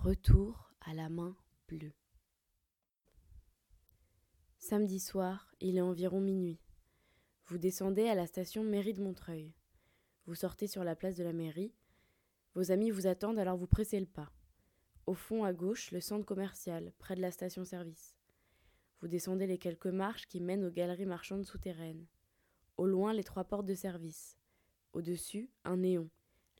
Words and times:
Retour 0.00 0.70
à 0.80 0.94
la 0.94 1.08
main 1.08 1.36
bleue. 1.66 1.92
Samedi 4.56 5.00
soir, 5.00 5.52
il 5.60 5.76
est 5.76 5.80
environ 5.80 6.20
minuit. 6.20 6.60
Vous 7.46 7.58
descendez 7.58 8.06
à 8.06 8.14
la 8.14 8.28
station 8.28 8.62
mairie 8.62 8.94
de 8.94 9.02
Montreuil. 9.02 9.56
Vous 10.24 10.36
sortez 10.36 10.68
sur 10.68 10.84
la 10.84 10.94
place 10.94 11.16
de 11.16 11.24
la 11.24 11.32
mairie. 11.32 11.74
Vos 12.54 12.70
amis 12.70 12.92
vous 12.92 13.08
attendent 13.08 13.40
alors 13.40 13.56
vous 13.56 13.66
pressez 13.66 13.98
le 13.98 14.06
pas. 14.06 14.30
Au 15.06 15.14
fond, 15.14 15.42
à 15.42 15.52
gauche, 15.52 15.90
le 15.90 16.00
centre 16.00 16.24
commercial, 16.24 16.92
près 16.98 17.16
de 17.16 17.20
la 17.20 17.32
station-service. 17.32 18.16
Vous 19.00 19.08
descendez 19.08 19.48
les 19.48 19.58
quelques 19.58 19.86
marches 19.86 20.28
qui 20.28 20.40
mènent 20.40 20.64
aux 20.64 20.70
galeries 20.70 21.06
marchandes 21.06 21.44
souterraines. 21.44 22.06
Au 22.76 22.86
loin, 22.86 23.12
les 23.12 23.24
trois 23.24 23.44
portes 23.44 23.66
de 23.66 23.74
service. 23.74 24.38
Au-dessus, 24.92 25.50
un 25.64 25.78
néon. 25.78 26.08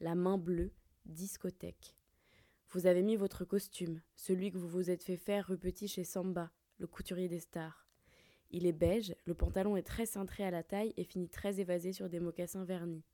La 0.01 0.17
main 0.17 0.39
bleue, 0.39 0.73
discothèque. 1.07 1.98
Vous 2.71 2.87
avez 2.87 3.03
mis 3.03 3.17
votre 3.17 3.47
costume, 3.47 4.03
celui 4.15 4.53
que 4.53 4.59
vous 4.59 4.69
vous 4.69 4.91
êtes 4.91 5.03
fait 5.03 5.17
faire 5.17 5.47
rue 5.47 5.57
Petit 5.57 5.89
chez 5.89 6.05
Samba, 6.05 6.51
le 6.77 6.87
couturier 6.87 7.27
des 7.27 7.41
stars. 7.41 7.89
Il 8.51 8.67
est 8.67 8.73
beige, 8.73 9.15
le 9.25 9.33
pantalon 9.33 9.75
est 9.75 9.87
très 9.87 10.05
cintré 10.05 10.45
à 10.45 10.51
la 10.51 10.63
taille 10.63 10.93
et 10.99 11.05
finit 11.05 11.31
très 11.31 11.61
évasé 11.61 11.95
sur 11.95 12.11
des 12.11 12.21
mocassins 12.21 12.65
vernis. 12.65 13.07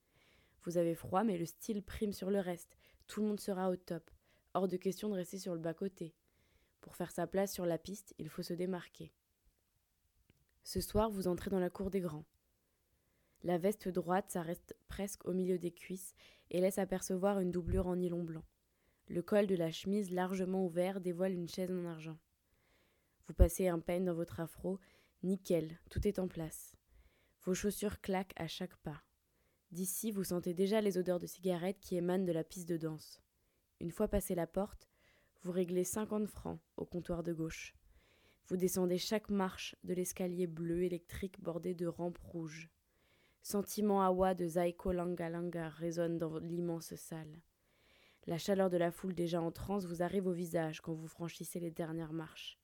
Vous 0.65 0.77
avez 0.77 0.97
froid, 0.97 1.23
mais 1.23 1.39
le 1.39 1.47
style 1.47 1.85
prime 1.85 2.13
sur 2.13 2.31
le 2.31 2.41
reste. 2.41 2.77
Tout 3.07 3.21
le 3.21 3.29
monde 3.29 3.39
sera 3.39 3.71
au 3.71 3.77
top. 3.77 4.11
Hors 4.55 4.67
de 4.67 4.77
question 4.77 5.09
de 5.09 5.15
rester 5.15 5.39
sur 5.39 5.55
le 5.55 5.61
bas-côté. 5.61 6.17
Pour 6.81 6.97
faire 6.97 7.13
sa 7.13 7.29
place 7.29 7.53
sur 7.53 7.65
la 7.65 7.79
piste, 7.79 8.13
il 8.19 8.29
faut 8.29 8.43
se 8.43 8.55
démarquer. 8.55 9.13
Ce 10.65 10.81
soir, 10.81 11.11
vous 11.11 11.29
entrez 11.29 11.51
dans 11.51 11.61
la 11.61 11.71
cour 11.71 11.91
des 11.91 12.01
grands. 12.01 12.27
La 13.45 13.59
veste 13.59 13.89
droite 13.89 14.33
s'arrête 14.33 14.77
presque 14.89 15.25
au 15.27 15.33
milieu 15.33 15.59
des 15.59 15.71
cuisses 15.71 16.17
et 16.51 16.61
laisse 16.61 16.79
apercevoir 16.79 17.39
une 17.39 17.53
doublure 17.53 17.87
en 17.87 17.95
nylon 17.95 18.25
blanc. 18.25 18.45
Le 19.09 19.21
col 19.21 19.47
de 19.47 19.55
la 19.55 19.71
chemise 19.71 20.11
largement 20.11 20.65
ouvert 20.65 21.01
dévoile 21.01 21.35
une 21.35 21.49
chaise 21.49 21.71
en 21.71 21.85
argent. 21.85 22.19
Vous 23.27 23.35
passez 23.35 23.69
un 23.69 23.79
peigne 23.79 24.07
dans 24.07 24.15
votre 24.15 24.41
afro, 24.41 24.81
nickel, 25.23 25.79
tout 25.91 26.09
est 26.09 26.19
en 26.19 26.27
place. 26.27 26.75
Vos 27.43 27.55
chaussures 27.55 28.01
claquent 28.01 28.33
à 28.37 28.49
chaque 28.49 28.77
pas. 28.77 29.03
D'ici, 29.73 30.11
vous 30.11 30.25
sentez 30.25 30.55
déjà 30.55 30.81
les 30.81 30.97
odeurs 30.97 31.19
de 31.19 31.27
cigarettes 31.27 31.81
qui 31.81 31.97
émanent 31.97 32.25
de 32.25 32.33
la 32.33 32.45
piste 32.45 32.69
de 32.69 32.79
danse. 32.79 33.21
Une 33.81 33.91
fois 33.91 34.09
passé 34.09 34.35
la 34.35 34.47
porte, 34.47 34.89
vous 35.43 35.53
réglez 35.53 35.85
50 35.85 36.27
francs 36.27 36.61
au 36.79 36.87
comptoir 36.87 37.23
de 37.23 37.35
gauche. 37.35 37.75
Vous 38.47 38.57
descendez 38.57 38.97
chaque 38.97 39.29
marche 39.29 39.77
de 39.85 39.93
l'escalier 39.93 40.47
bleu 40.47 40.83
électrique 40.83 41.41
bordé 41.43 41.75
de 41.75 41.87
rampes 41.87 42.19
rouges. 42.19 42.71
Sentiment 43.43 44.03
awa 44.03 44.35
de 44.35 44.47
Zaiko 44.47 44.93
Langa 44.93 45.29
Langa 45.29 45.69
résonne 45.69 46.17
dans 46.19 46.39
l'immense 46.39 46.95
salle. 46.95 47.43
La 48.27 48.39
chaleur 48.39 48.71
de 48.71 48.79
la 48.79 48.91
foule 48.91 49.15
déjà 49.15 49.41
en 49.43 49.51
transe 49.51 49.87
vous 49.87 50.03
arrive 50.03 50.27
au 50.27 50.33
visage 50.33 50.81
quand 50.81 50.95
vous 50.95 51.09
franchissez 51.09 51.61
les 51.61 51.71
dernières 51.71 52.13
marches. 52.13 52.59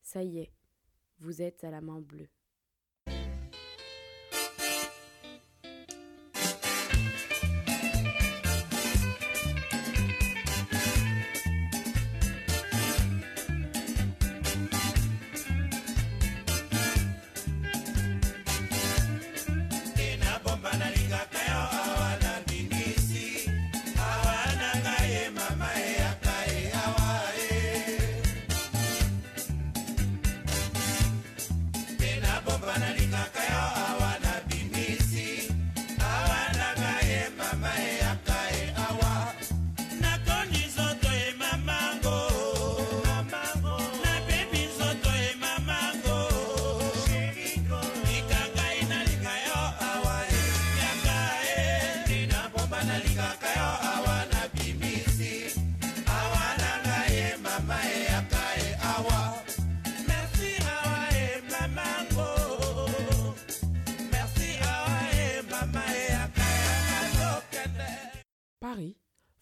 Ça 0.00 0.22
y 0.22 0.38
est, 0.38 0.52
vous 1.18 1.42
êtes 1.42 1.62
à 1.64 1.70
la 1.70 1.80
main 1.80 2.00
bleue. 2.00 2.28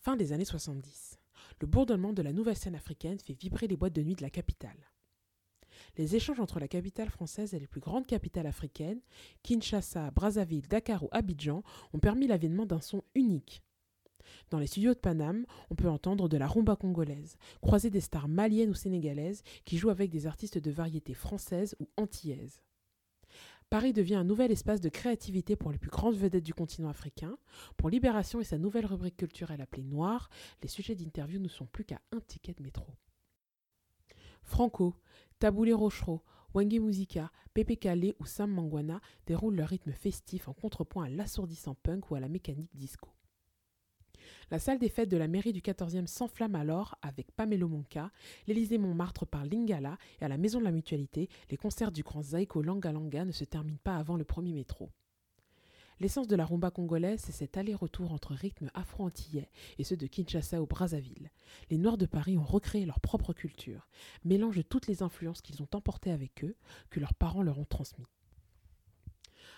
Fin 0.02 0.16
des 0.16 0.32
années 0.32 0.44
70. 0.44 1.20
Le 1.60 1.66
bourdonnement 1.68 2.12
de 2.12 2.22
la 2.22 2.32
nouvelle 2.32 2.56
scène 2.56 2.74
africaine 2.74 3.20
fait 3.20 3.40
vibrer 3.40 3.68
les 3.68 3.76
boîtes 3.76 3.92
de 3.92 4.02
nuit 4.02 4.16
de 4.16 4.22
la 4.22 4.30
capitale. 4.30 4.90
Les 5.96 6.16
échanges 6.16 6.40
entre 6.40 6.58
la 6.58 6.66
capitale 6.66 7.08
française 7.08 7.54
et 7.54 7.60
les 7.60 7.68
plus 7.68 7.80
grandes 7.80 8.06
capitales 8.06 8.48
africaines, 8.48 9.00
Kinshasa, 9.44 10.10
Brazzaville, 10.10 10.66
Dakar 10.66 11.04
ou 11.04 11.08
Abidjan, 11.12 11.62
ont 11.92 12.00
permis 12.00 12.26
l'avènement 12.26 12.66
d'un 12.66 12.80
son 12.80 13.04
unique. 13.14 13.62
Dans 14.50 14.58
les 14.58 14.66
studios 14.66 14.94
de 14.94 14.98
Paname, 14.98 15.46
on 15.70 15.76
peut 15.76 15.88
entendre 15.88 16.28
de 16.28 16.36
la 16.36 16.48
rumba 16.48 16.74
congolaise, 16.74 17.36
croiser 17.60 17.91
des 17.91 18.00
stars 18.00 18.28
maliennes 18.28 18.70
ou 18.70 18.74
sénégalaises 18.74 19.44
qui 19.64 19.78
jouent 19.78 19.91
avec 19.91 20.10
des 20.10 20.26
artistes 20.26 20.58
de 20.58 20.70
variété 20.72 21.14
française 21.14 21.76
ou 21.78 21.88
antillaise. 21.96 22.60
Paris 23.72 23.94
devient 23.94 24.16
un 24.16 24.25
nouvel 24.25 24.53
espace 24.53 24.83
de 24.83 24.91
créativité 24.91 25.56
pour 25.56 25.72
les 25.72 25.78
plus 25.78 25.88
grandes 25.88 26.16
vedettes 26.16 26.44
du 26.44 26.53
continent 26.53 26.91
africain. 26.91 27.38
Pour 27.78 27.88
Libération 27.88 28.38
et 28.38 28.44
sa 28.44 28.59
nouvelle 28.59 28.84
rubrique 28.84 29.16
culturelle 29.16 29.62
appelée 29.62 29.83
Noir, 29.83 30.28
les 30.60 30.69
sujets 30.69 30.94
d'interview 30.94 31.41
ne 31.41 31.49
sont 31.49 31.65
plus 31.65 31.87
qu'à 31.87 31.99
un 32.10 32.21
ticket 32.21 32.53
de 32.53 32.62
métro. 32.62 32.93
Franco, 34.43 34.94
Taboulé 35.38 35.72
Rochereau, 35.72 36.21
Wenge 36.53 36.81
Musica, 36.81 37.33
Pepe 37.55 37.78
Kale 37.78 38.12
ou 38.21 38.27
Sam 38.27 38.50
Mangwana 38.50 39.00
déroulent 39.25 39.56
leur 39.56 39.71
rythme 39.71 39.93
festif 39.93 40.49
en 40.49 40.53
contrepoint 40.53 41.06
à 41.06 41.09
l'assourdissant 41.09 41.75
punk 41.75 42.10
ou 42.10 42.15
à 42.15 42.21
la 42.21 42.28
mécanique 42.28 42.77
disco. 42.77 43.09
La 44.50 44.59
salle 44.59 44.78
des 44.78 44.88
fêtes 44.88 45.09
de 45.09 45.16
la 45.16 45.28
mairie 45.28 45.53
du 45.53 45.60
14e 45.60 46.06
s'enflamme 46.06 46.54
alors 46.54 46.97
avec 47.03 47.32
Pamelo 47.32 47.69
Monka, 47.69 48.10
l'Élysée 48.47 48.78
Montmartre 48.78 49.26
par 49.26 49.44
Lingala 49.44 49.98
et 50.20 50.25
à 50.25 50.28
la 50.28 50.38
Maison 50.38 50.59
de 50.59 50.65
la 50.65 50.72
Mutualité, 50.72 51.28
les 51.50 51.56
concerts 51.56 51.93
du 51.93 52.03
grand 52.03 52.22
Zaiko 52.22 52.62
Langa 52.62 52.92
Langa 52.92 53.25
ne 53.25 53.32
se 53.32 53.44
terminent 53.44 53.78
pas 53.82 53.97
avant 53.97 54.16
le 54.16 54.25
premier 54.25 54.53
métro. 54.53 54.91
L'essence 56.00 56.26
de 56.26 56.34
la 56.34 56.44
rumba 56.44 56.71
congolaise, 56.71 57.21
c'est 57.25 57.32
cet 57.32 57.56
aller-retour 57.56 58.12
entre 58.12 58.34
rythmes 58.34 58.71
afro-antillais 58.75 59.50
et 59.78 59.84
ceux 59.84 59.97
de 59.97 60.06
Kinshasa 60.06 60.60
ou 60.60 60.66
Brazzaville. 60.66 61.31
Les 61.71 61.78
Noirs 61.78 61.98
de 61.98 62.06
Paris 62.06 62.37
ont 62.37 62.44
recréé 62.44 62.84
leur 62.87 62.98
propre 62.98 63.32
culture, 63.32 63.88
mélange 64.25 64.56
de 64.56 64.62
toutes 64.62 64.88
les 64.88 65.03
influences 65.03 65.42
qu'ils 65.42 65.62
ont 65.62 65.69
emportées 65.72 66.10
avec 66.10 66.44
eux, 66.44 66.56
que 66.91 66.98
leurs 66.98 67.15
parents 67.15 67.42
leur 67.42 67.59
ont 67.59 67.65
transmises. 67.65 68.22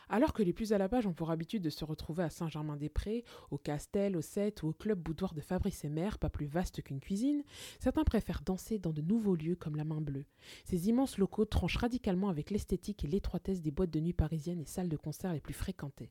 Alors 0.09 0.32
que 0.32 0.42
les 0.42 0.53
plus 0.53 0.72
à 0.72 0.78
la 0.78 0.88
page 0.88 1.06
ont 1.06 1.12
pour 1.12 1.31
habitude 1.31 1.62
de 1.62 1.70
se 1.70 1.84
retrouver 1.84 2.25
à 2.25 2.31
Saint-Germain-des-Prés, 2.31 3.25
au 3.50 3.59
Castel, 3.59 4.16
au 4.16 4.20
Sept 4.20 4.62
ou 4.62 4.69
au 4.69 4.72
club 4.72 4.98
boudoir 5.00 5.34
de 5.34 5.41
Fabrice 5.41 5.84
et 5.84 5.88
Mère, 5.88 6.19
pas 6.19 6.31
plus 6.31 6.47
vaste 6.47 6.82
qu'une 6.82 7.00
cuisine, 7.00 7.42
certains 7.81 8.04
préfèrent 8.04 8.42
danser 8.42 8.78
dans 8.78 8.92
de 8.92 9.03
nouveaux 9.03 9.37
lieux 9.37 9.56
comme 9.56 9.76
la 9.76 9.84
Main 9.84 10.00
Bleue. 10.00 10.26
Ces 10.65 10.88
immenses 10.88 11.19
locaux 11.19 11.44
tranchent 11.44 11.76
radicalement 11.76 12.28
avec 12.28 12.50
l'esthétique 12.50 13.04
et 13.04 13.09
l'étroitesse 13.09 13.62
des 13.62 13.70
boîtes 13.70 13.91
de 13.91 14.00
nuit 14.00 14.12
parisiennes 14.12 14.60
et 14.60 14.66
salles 14.66 14.88
de 14.88 14.97
concert 14.97 15.32
les 15.32 15.41
plus 15.41 15.54
fréquentées. 15.54 16.10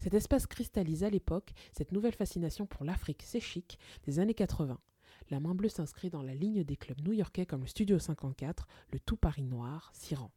Cet 0.00 0.14
espace 0.14 0.46
cristallise 0.46 1.04
à 1.04 1.10
l'époque 1.10 1.52
cette 1.72 1.92
nouvelle 1.92 2.14
fascination 2.14 2.66
pour 2.66 2.84
l'Afrique, 2.84 3.22
c'est 3.24 3.40
chic, 3.40 3.78
des 4.04 4.18
années 4.18 4.34
80. 4.34 4.78
La 5.30 5.40
Main 5.40 5.54
Bleue 5.54 5.68
s'inscrit 5.68 6.10
dans 6.10 6.22
la 6.22 6.34
ligne 6.34 6.64
des 6.64 6.76
clubs 6.76 7.00
new-yorkais 7.00 7.46
comme 7.46 7.62
le 7.62 7.66
Studio 7.66 7.98
54, 7.98 8.66
le 8.92 9.00
Tout 9.00 9.16
Paris 9.16 9.44
Noir, 9.44 9.90
Siran. 9.92 10.30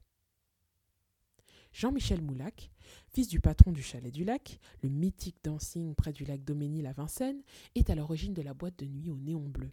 Jean-Michel 1.71 2.21
Moulac, 2.21 2.71
fils 3.07 3.27
du 3.27 3.39
patron 3.39 3.71
du 3.71 3.81
Chalet 3.81 4.13
du 4.13 4.23
Lac, 4.23 4.59
le 4.81 4.89
mythique 4.89 5.37
dancing 5.43 5.93
près 5.95 6.11
du 6.11 6.25
lac 6.25 6.43
Doménil 6.43 6.87
à 6.87 6.93
Vincennes, 6.93 7.41
est 7.75 7.89
à 7.89 7.95
l'origine 7.95 8.33
de 8.33 8.41
la 8.41 8.53
boîte 8.53 8.79
de 8.79 8.85
nuit 8.85 9.09
au 9.09 9.17
néon 9.17 9.47
bleu. 9.47 9.71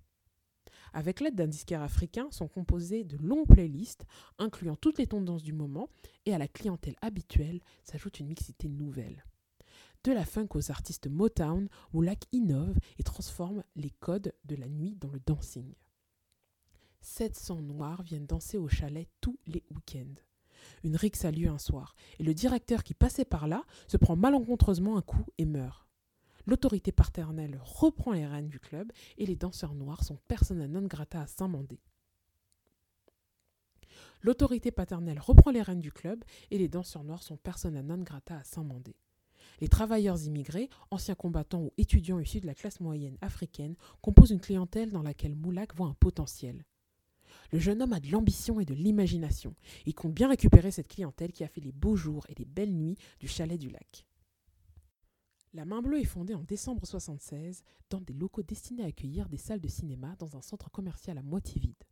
Avec 0.92 1.20
l'aide 1.20 1.34
d'un 1.34 1.46
disquaire 1.46 1.82
africain, 1.82 2.28
sont 2.30 2.48
composées 2.48 3.04
de 3.04 3.16
longues 3.18 3.48
playlists 3.48 4.06
incluant 4.38 4.76
toutes 4.76 4.98
les 4.98 5.06
tendances 5.06 5.42
du 5.42 5.52
moment 5.52 5.88
et 6.26 6.34
à 6.34 6.38
la 6.38 6.48
clientèle 6.48 6.96
habituelle 7.02 7.60
s'ajoute 7.84 8.20
une 8.20 8.28
mixité 8.28 8.68
nouvelle. 8.68 9.24
De 10.04 10.12
la 10.12 10.24
funk 10.24 10.48
aux 10.54 10.70
artistes 10.70 11.08
Motown, 11.08 11.68
Moulac 11.92 12.26
innove 12.32 12.78
et 12.98 13.02
transforme 13.02 13.64
les 13.74 13.90
codes 13.90 14.32
de 14.44 14.54
la 14.54 14.68
nuit 14.68 14.96
dans 15.00 15.10
le 15.10 15.20
dancing. 15.26 15.74
700 17.00 17.62
noirs 17.62 18.02
viennent 18.02 18.26
danser 18.26 18.56
au 18.56 18.68
chalet 18.68 19.08
tous 19.20 19.38
les 19.46 19.64
week-ends. 19.70 20.14
Une 20.84 20.96
rixe 20.96 21.24
a 21.24 21.30
lieu 21.30 21.48
un 21.48 21.58
soir, 21.58 21.94
et 22.18 22.22
le 22.22 22.34
directeur 22.34 22.82
qui 22.84 22.94
passait 22.94 23.24
par 23.24 23.48
là 23.48 23.64
se 23.88 23.96
prend 23.96 24.16
malencontreusement 24.16 24.96
un 24.96 25.02
coup 25.02 25.26
et 25.38 25.44
meurt. 25.44 25.86
l'autorité 26.46 26.92
paternelle 26.92 27.60
reprend 27.64 28.12
les 28.12 28.26
rênes 28.26 28.48
du 28.48 28.60
club 28.60 28.92
et 29.18 29.26
les 29.26 29.34
danseurs 29.34 29.74
noirs 29.74 30.04
sont 30.04 30.18
persona 30.28 30.68
non 30.68 30.86
grata 30.86 31.22
à 31.22 31.26
Saint-Mandé. 31.26 31.80
L'autorité 34.22 34.70
paternelle 34.70 35.20
reprend 35.20 35.50
les 35.50 35.62
rênes 35.62 35.80
du 35.80 35.92
club 35.92 36.24
et 36.50 36.58
les 36.58 36.68
danseurs 36.68 37.04
noirs 37.04 37.22
sont 37.22 37.36
persona 37.36 37.82
non 37.82 37.98
grata 37.98 38.38
à 38.38 38.44
Saint-Mandé. 38.44 38.96
Les 39.60 39.68
travailleurs 39.68 40.22
immigrés, 40.24 40.68
anciens 40.90 41.14
combattants 41.14 41.62
ou 41.62 41.72
étudiants 41.78 42.18
issus 42.18 42.40
de 42.40 42.46
la 42.46 42.54
classe 42.54 42.80
moyenne 42.80 43.16
africaine, 43.20 43.76
composent 44.02 44.30
une 44.30 44.40
clientèle 44.40 44.90
dans 44.90 45.02
laquelle 45.02 45.34
Moulak 45.34 45.74
voit 45.74 45.86
un 45.86 45.94
potentiel. 45.94 46.64
Le 47.52 47.58
jeune 47.58 47.82
homme 47.82 47.92
a 47.92 48.00
de 48.00 48.10
l'ambition 48.10 48.60
et 48.60 48.64
de 48.64 48.74
l'imagination. 48.74 49.54
Il 49.86 49.94
compte 49.94 50.14
bien 50.14 50.28
récupérer 50.28 50.70
cette 50.70 50.88
clientèle 50.88 51.32
qui 51.32 51.44
a 51.44 51.48
fait 51.48 51.60
les 51.60 51.72
beaux 51.72 51.96
jours 51.96 52.26
et 52.28 52.34
les 52.34 52.44
belles 52.44 52.74
nuits 52.74 52.98
du 53.20 53.28
chalet 53.28 53.58
du 53.58 53.70
lac. 53.70 54.06
La 55.54 55.64
Main 55.64 55.80
Bleue 55.80 56.00
est 56.00 56.04
fondée 56.04 56.34
en 56.34 56.42
décembre 56.42 56.82
1976 56.82 57.62
dans 57.88 58.00
des 58.00 58.12
locaux 58.12 58.42
destinés 58.42 58.82
à 58.82 58.88
accueillir 58.88 59.28
des 59.28 59.38
salles 59.38 59.60
de 59.60 59.68
cinéma 59.68 60.14
dans 60.18 60.36
un 60.36 60.42
centre 60.42 60.70
commercial 60.70 61.16
à 61.16 61.22
moitié 61.22 61.60
vide. 61.60 61.84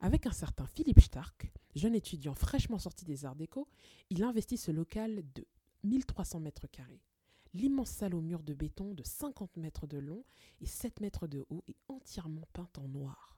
Avec 0.00 0.26
un 0.26 0.32
certain 0.32 0.66
Philippe 0.66 1.00
Stark, 1.00 1.52
jeune 1.74 1.94
étudiant 1.94 2.34
fraîchement 2.34 2.78
sorti 2.78 3.04
des 3.04 3.24
arts 3.24 3.34
déco, 3.34 3.68
il 4.10 4.22
investit 4.22 4.56
ce 4.56 4.70
local 4.70 5.24
de 5.34 5.44
1300 5.84 6.40
mètres 6.40 6.68
carrés. 6.68 7.02
L'immense 7.54 7.90
salle 7.90 8.14
aux 8.14 8.20
murs 8.20 8.42
de 8.42 8.54
béton 8.54 8.94
de 8.94 9.02
50 9.02 9.56
mètres 9.56 9.86
de 9.86 9.98
long 9.98 10.24
et 10.60 10.66
7 10.66 11.00
mètres 11.00 11.26
de 11.26 11.44
haut 11.50 11.64
est 11.66 11.76
entièrement 11.88 12.46
peinte 12.52 12.78
en 12.78 12.88
noir. 12.88 13.37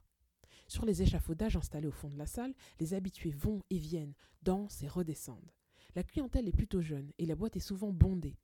Sur 0.70 0.84
les 0.84 1.02
échafaudages 1.02 1.56
installés 1.56 1.88
au 1.88 1.90
fond 1.90 2.08
de 2.08 2.16
la 2.16 2.28
salle, 2.28 2.54
les 2.78 2.94
habitués 2.94 3.32
vont 3.32 3.60
et 3.70 3.76
viennent, 3.76 4.14
dansent 4.42 4.84
et 4.84 4.88
redescendent. 4.88 5.50
La 5.96 6.04
clientèle 6.04 6.46
est 6.46 6.56
plutôt 6.56 6.80
jeune 6.80 7.10
et 7.18 7.26
la 7.26 7.34
boîte 7.34 7.56
est 7.56 7.58
souvent 7.58 7.90
bondée. 7.90 8.38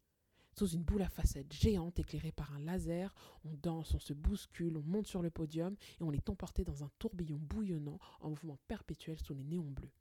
Sous 0.58 0.66
une 0.70 0.82
boule 0.82 1.02
à 1.02 1.08
facettes 1.08 1.52
géante 1.52 2.00
éclairée 2.00 2.32
par 2.32 2.52
un 2.52 2.58
laser, 2.58 3.14
on 3.44 3.54
danse, 3.54 3.94
on 3.94 4.00
se 4.00 4.12
bouscule, 4.12 4.76
on 4.76 4.82
monte 4.82 5.06
sur 5.06 5.22
le 5.22 5.30
podium 5.30 5.76
et 6.00 6.02
on 6.02 6.10
est 6.10 6.28
emporté 6.28 6.64
dans 6.64 6.82
un 6.82 6.90
tourbillon 6.98 7.38
bouillonnant 7.38 8.00
en 8.18 8.30
mouvement 8.30 8.58
perpétuel 8.66 9.20
sous 9.20 9.32
les 9.32 9.44
néons 9.44 9.70
bleus. 9.70 9.94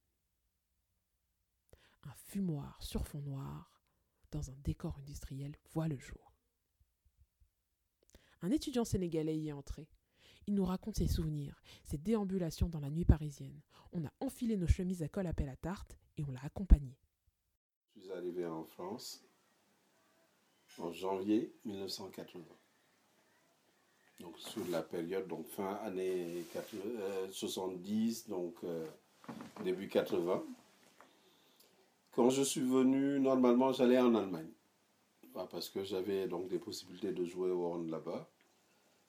Un 2.06 2.13
fumoir 2.16 2.81
sur 2.81 3.06
fond 3.06 3.21
noir, 3.21 3.83
dans 4.31 4.50
un 4.50 4.56
décor 4.63 4.98
industriel 4.98 5.56
voit 5.74 5.88
le 5.88 6.00
jour. 6.00 6.33
Un 8.42 8.50
étudiant 8.50 8.83
sénégalais 8.83 9.38
y 9.38 9.50
est 9.50 9.54
entré. 9.54 9.88
Il 10.47 10.53
nous 10.53 10.65
raconte 10.65 10.97
ses 10.97 11.07
souvenirs, 11.07 11.62
ses 11.83 11.97
déambulations 11.97 12.69
dans 12.69 12.80
la 12.80 12.89
nuit 12.89 13.06
parisienne. 13.06 13.62
On 13.94 14.06
a 14.06 14.12
enfilé 14.19 14.57
nos 14.57 14.68
chemises 14.68 15.03
à 15.03 15.07
col 15.07 15.27
à 15.27 15.33
pelle 15.33 15.50
à 15.50 15.56
tarte 15.56 15.97
et 16.18 16.24
on 16.24 16.31
l'a 16.31 16.44
accompagné. 16.44 16.95
Je 17.95 18.01
suis 18.01 18.12
arrivé 18.12 18.45
en 18.45 18.63
France 18.63 19.24
en 20.77 20.92
janvier 20.92 21.53
1980. 21.65 22.44
Donc 24.19 24.38
sur 24.39 24.65
la 24.69 24.81
période, 24.81 25.27
fin 25.56 25.75
année 25.83 26.45
70, 27.31 28.30
donc 28.30 28.56
euh, 28.63 28.86
début 29.63 29.88
80. 29.88 30.44
Quand 32.13 32.30
je 32.30 32.44
suis 32.44 32.62
venu, 32.62 33.19
normalement, 33.19 33.74
j'allais 33.74 34.00
en 34.00 34.15
Allemagne. 34.15 34.51
Parce 35.33 35.69
que 35.69 35.83
j'avais 35.83 36.27
donc 36.27 36.47
des 36.47 36.59
possibilités 36.59 37.12
de 37.12 37.25
jouer 37.25 37.51
au 37.51 37.65
Horn 37.65 37.89
là-bas. 37.89 38.30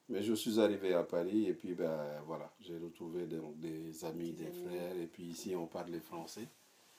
Mais 0.09 0.23
je 0.23 0.35
suis 0.35 0.61
arrivé 0.61 0.95
à 0.95 1.03
Paris 1.03 1.47
et 1.47 1.55
puis 1.55 1.75
ben 1.75 2.23
voilà, 2.27 2.53
j'ai 2.61 2.79
retrouvé 2.79 3.27
des 3.27 4.05
amis, 4.05 4.33
des 4.33 4.51
frères 4.51 4.97
et 4.97 5.07
puis 5.07 5.25
ici 5.25 5.57
on 5.57 5.67
parle 5.67 5.91
les 5.91 6.01
français. 6.01 6.49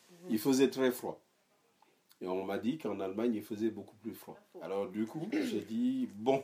Mhm. 0.09 0.17
Il 0.31 0.39
faisait 0.39 0.69
très 0.69 0.91
froid. 0.91 1.21
Et 2.19 2.27
on 2.27 2.43
m'a 2.43 2.57
dit 2.57 2.77
qu'en 2.77 2.99
Allemagne 2.99 3.35
il 3.35 3.43
faisait 3.43 3.69
beaucoup 3.69 3.95
plus 3.97 4.13
froid. 4.13 4.37
Alors 4.61 4.89
du 4.89 5.05
coup, 5.05 5.29
j'ai 5.31 5.61
dit 5.61 6.09
bon, 6.15 6.43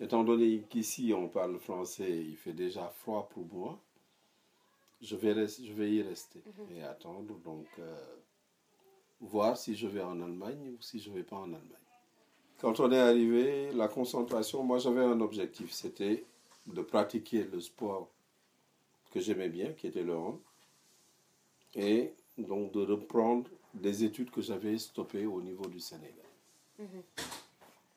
étant 0.00 0.24
donné 0.24 0.62
qu'ici 0.70 1.12
on 1.14 1.28
parle 1.28 1.58
français, 1.58 2.24
il 2.24 2.36
fait 2.36 2.54
déjà 2.54 2.88
froid 2.88 3.28
pour 3.28 3.44
moi, 3.46 3.78
je 5.02 5.16
vais, 5.16 5.46
je 5.46 5.72
vais 5.74 5.92
y 5.92 6.02
rester 6.02 6.42
mhm. 6.46 6.76
et 6.76 6.82
attendre. 6.82 7.38
Donc 7.40 7.66
euh, 7.78 8.16
voir 9.20 9.58
si 9.58 9.74
je 9.74 9.86
vais 9.86 10.02
en 10.02 10.20
Allemagne 10.22 10.70
ou 10.70 10.80
si 10.80 10.98
je 10.98 11.10
ne 11.10 11.16
vais 11.16 11.24
pas 11.24 11.36
en 11.36 11.52
Allemagne. 11.52 11.83
Quand 12.60 12.80
on 12.80 12.90
est 12.92 12.98
arrivé, 12.98 13.72
la 13.72 13.88
concentration, 13.88 14.62
moi 14.62 14.78
j'avais 14.78 15.02
un 15.02 15.20
objectif, 15.20 15.72
c'était 15.72 16.24
de 16.66 16.82
pratiquer 16.82 17.44
le 17.44 17.60
sport 17.60 18.08
que 19.12 19.20
j'aimais 19.20 19.48
bien, 19.48 19.72
qui 19.72 19.86
était 19.86 20.02
le 20.02 20.16
hand, 20.16 20.38
et 21.74 22.12
donc 22.38 22.72
de 22.72 22.80
reprendre 22.80 23.50
des 23.74 24.04
études 24.04 24.30
que 24.30 24.40
j'avais 24.40 24.78
stoppées 24.78 25.26
au 25.26 25.40
niveau 25.42 25.66
du 25.66 25.80
Sénégal. 25.80 26.14
Mhm. 26.78 27.02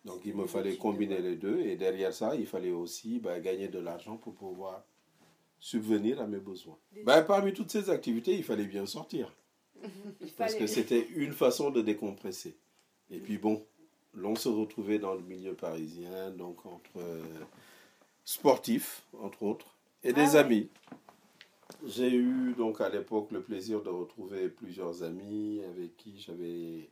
Donc 0.05 0.21
il 0.25 0.35
me 0.35 0.47
fallait 0.47 0.75
combiner 0.77 1.19
les 1.19 1.35
deux, 1.35 1.59
et 1.61 1.75
derrière 1.75 2.13
ça, 2.13 2.35
il 2.35 2.47
fallait 2.47 2.71
aussi 2.71 3.19
bah, 3.19 3.39
gagner 3.39 3.67
de 3.67 3.79
l'argent 3.79 4.17
pour 4.17 4.33
pouvoir 4.33 4.83
subvenir 5.59 6.21
à 6.21 6.27
mes 6.27 6.39
besoins. 6.39 6.77
Bah, 7.03 7.21
parmi 7.21 7.53
toutes 7.53 7.71
ces 7.71 7.89
activités, 7.89 8.35
il 8.35 8.43
fallait 8.43 8.65
bien 8.65 8.85
sortir. 8.85 9.33
Parce 10.37 10.55
que 10.55 10.65
c'était 10.67 11.07
une 11.15 11.33
façon 11.33 11.69
de 11.69 11.81
décompresser. 11.81 12.55
Et 13.11 13.19
puis 13.19 13.37
bon, 13.37 13.63
l'on 14.13 14.35
se 14.35 14.49
retrouvait 14.49 14.99
dans 14.99 15.13
le 15.13 15.21
milieu 15.21 15.53
parisien, 15.53 16.31
donc 16.31 16.65
entre 16.65 16.97
euh, 16.97 17.23
sportifs, 18.25 19.03
entre 19.19 19.43
autres, 19.43 19.75
et 20.03 20.13
des 20.13 20.35
ah 20.35 20.39
amis. 20.39 20.69
J'ai 21.85 22.11
eu 22.13 22.53
donc 22.57 22.81
à 22.81 22.89
l'époque 22.89 23.31
le 23.31 23.41
plaisir 23.41 23.81
de 23.81 23.89
retrouver 23.89 24.49
plusieurs 24.49 25.03
amis 25.03 25.61
avec 25.63 25.95
qui 25.97 26.19
j'avais 26.19 26.89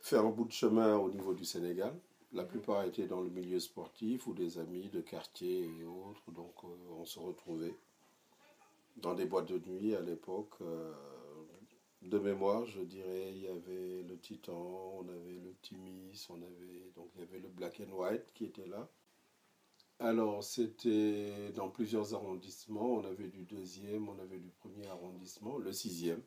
fait 0.00 0.16
un 0.16 0.30
bout 0.30 0.44
de 0.44 0.52
chemin 0.52 0.96
au 0.96 1.10
niveau 1.10 1.34
du 1.34 1.44
Sénégal. 1.44 1.94
La 2.32 2.44
plupart 2.44 2.84
étaient 2.84 3.06
dans 3.06 3.20
le 3.20 3.30
milieu 3.30 3.60
sportif 3.60 4.26
ou 4.26 4.34
des 4.34 4.58
amis 4.58 4.88
de 4.88 5.00
quartier 5.00 5.64
et 5.64 5.84
autres, 5.84 6.30
donc 6.32 6.54
euh, 6.64 6.68
on 6.98 7.04
se 7.04 7.18
retrouvait 7.18 7.76
dans 8.96 9.14
des 9.14 9.24
boîtes 9.24 9.52
de 9.52 9.60
nuit 9.70 9.94
à 9.94 10.00
l'époque. 10.00 10.54
Euh, 10.62 10.92
de 12.04 12.18
mémoire, 12.18 12.66
je 12.66 12.80
dirais, 12.80 13.32
il 13.34 13.42
y 13.42 13.48
avait 13.48 14.02
le 14.02 14.18
Titan, 14.18 14.96
on 14.98 15.08
avait 15.08 15.40
le 15.42 15.54
Timis, 15.62 16.26
on 16.28 16.36
avait 16.36 16.90
donc 16.94 17.08
il 17.14 17.20
y 17.20 17.24
avait 17.24 17.40
le 17.40 17.48
Black 17.48 17.80
and 17.80 17.92
White 17.92 18.32
qui 18.34 18.44
était 18.44 18.66
là. 18.66 18.88
Alors 19.98 20.42
c'était 20.42 21.50
dans 21.54 21.68
plusieurs 21.68 22.14
arrondissements. 22.14 22.94
On 22.94 23.04
avait 23.04 23.28
du 23.28 23.44
deuxième, 23.44 24.08
on 24.08 24.18
avait 24.18 24.38
du 24.38 24.50
premier 24.50 24.86
arrondissement, 24.86 25.58
le 25.58 25.72
sixième. 25.72 26.22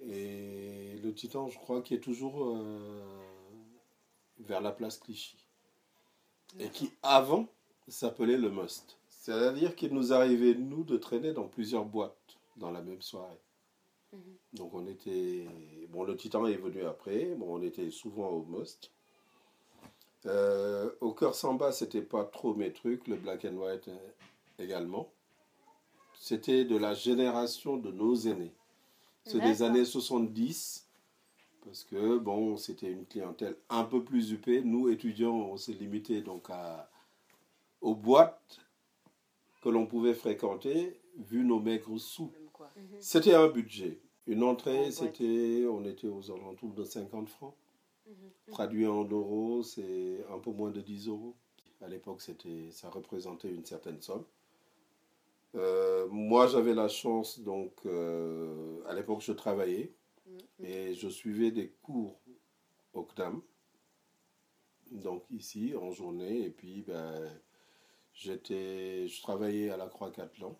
Et 0.00 0.96
le 1.02 1.14
Titan, 1.14 1.48
je 1.48 1.58
crois, 1.58 1.82
qui 1.82 1.94
est 1.94 2.00
toujours 2.00 2.44
euh, 2.44 3.02
vers 4.40 4.60
la 4.60 4.72
place 4.72 4.98
Clichy. 4.98 5.36
Et 6.58 6.68
qui 6.70 6.90
avant 7.02 7.48
s'appelait 7.88 8.36
le 8.36 8.50
Must. 8.50 8.98
C'est-à-dire 9.08 9.74
qu'il 9.74 9.92
nous 9.94 10.12
arrivait, 10.12 10.54
nous, 10.54 10.84
de 10.84 10.96
traîner 10.96 11.32
dans 11.32 11.48
plusieurs 11.48 11.84
boîtes 11.84 12.36
dans 12.56 12.70
la 12.70 12.82
même 12.82 13.02
soirée. 13.02 13.40
Mhm. 14.14 14.36
Donc 14.54 14.74
on 14.74 14.86
était... 14.86 15.46
Bon, 15.90 16.04
le 16.04 16.16
Titan 16.16 16.46
est 16.46 16.56
venu 16.56 16.84
après. 16.84 17.34
Bon, 17.36 17.56
on 17.58 17.62
était 17.62 17.90
souvent 17.90 18.28
au 18.28 18.42
Most. 18.44 18.90
Euh, 20.26 20.90
au 21.00 21.12
cœur 21.12 21.34
Samba, 21.34 21.72
c'était 21.72 22.02
pas 22.02 22.24
trop 22.24 22.54
mes 22.54 22.72
trucs. 22.72 23.06
Le 23.08 23.16
Black 23.16 23.44
and 23.44 23.56
White 23.56 23.88
euh, 23.88 23.98
également. 24.58 25.10
C'était 26.18 26.64
de 26.64 26.76
la 26.76 26.94
génération 26.94 27.76
de 27.76 27.90
nos 27.90 28.14
aînés. 28.14 28.54
C'est 29.26 29.40
des 29.40 29.62
années 29.62 29.84
70. 29.84 30.86
Parce 31.64 31.84
que, 31.84 32.18
bon, 32.18 32.56
c'était 32.56 32.90
une 32.90 33.06
clientèle 33.06 33.56
un 33.70 33.84
peu 33.84 34.04
plus 34.04 34.32
huppée. 34.32 34.62
Nous, 34.62 34.90
étudiants, 34.90 35.34
on 35.34 35.56
s'est 35.56 35.72
limité 35.72 36.20
donc 36.20 36.50
à, 36.50 36.90
aux 37.80 37.94
boîtes 37.94 38.60
que 39.62 39.70
l'on 39.70 39.86
pouvait 39.86 40.14
fréquenter, 40.14 41.00
vu 41.16 41.42
nos 41.44 41.60
maigres 41.60 41.98
sous. 41.98 42.30
Mhm. 42.60 43.00
C'était 43.00 43.34
un 43.34 43.48
budget. 43.48 44.00
Une 44.26 44.42
entrée, 44.42 44.90
c'était, 44.90 45.66
on 45.68 45.84
était 45.84 46.08
aux 46.08 46.30
alentours 46.30 46.72
de 46.72 46.84
50 46.84 47.28
francs. 47.28 47.54
Mhm. 48.06 48.14
Traduit 48.52 48.86
en 48.86 49.04
euros, 49.04 49.62
c'est 49.62 50.24
un 50.30 50.38
peu 50.38 50.50
moins 50.50 50.70
de 50.70 50.80
10 50.80 51.08
euros. 51.08 51.34
À 51.80 51.88
l'époque, 51.88 52.22
c'était, 52.22 52.70
ça 52.70 52.88
représentait 52.88 53.50
une 53.52 53.64
certaine 53.64 54.00
somme. 54.00 54.24
Euh, 55.54 56.08
moi, 56.08 56.46
j'avais 56.46 56.74
la 56.74 56.88
chance, 56.88 57.40
donc, 57.40 57.72
euh, 57.86 58.82
à 58.86 58.94
l'époque, 58.94 59.20
je 59.20 59.32
travaillais 59.32 59.92
mhm. 60.26 60.66
et 60.66 60.94
je 60.94 61.08
suivais 61.08 61.50
des 61.50 61.68
cours 61.82 62.18
au 62.92 63.02
CNAM. 63.02 63.42
Donc, 64.90 65.24
ici, 65.30 65.74
en 65.76 65.90
journée, 65.90 66.44
et 66.44 66.50
puis, 66.50 66.82
ben, 66.82 67.30
j'étais, 68.14 69.06
je 69.06 69.22
travaillais 69.22 69.70
à 69.70 69.76
la 69.76 69.86
Croix-Catlan. 69.86 70.58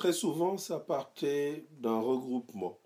Très 0.00 0.14
souvent, 0.14 0.56
ça 0.56 0.80
partait 0.80 1.66
d'un 1.72 2.00
regroupement 2.00 2.78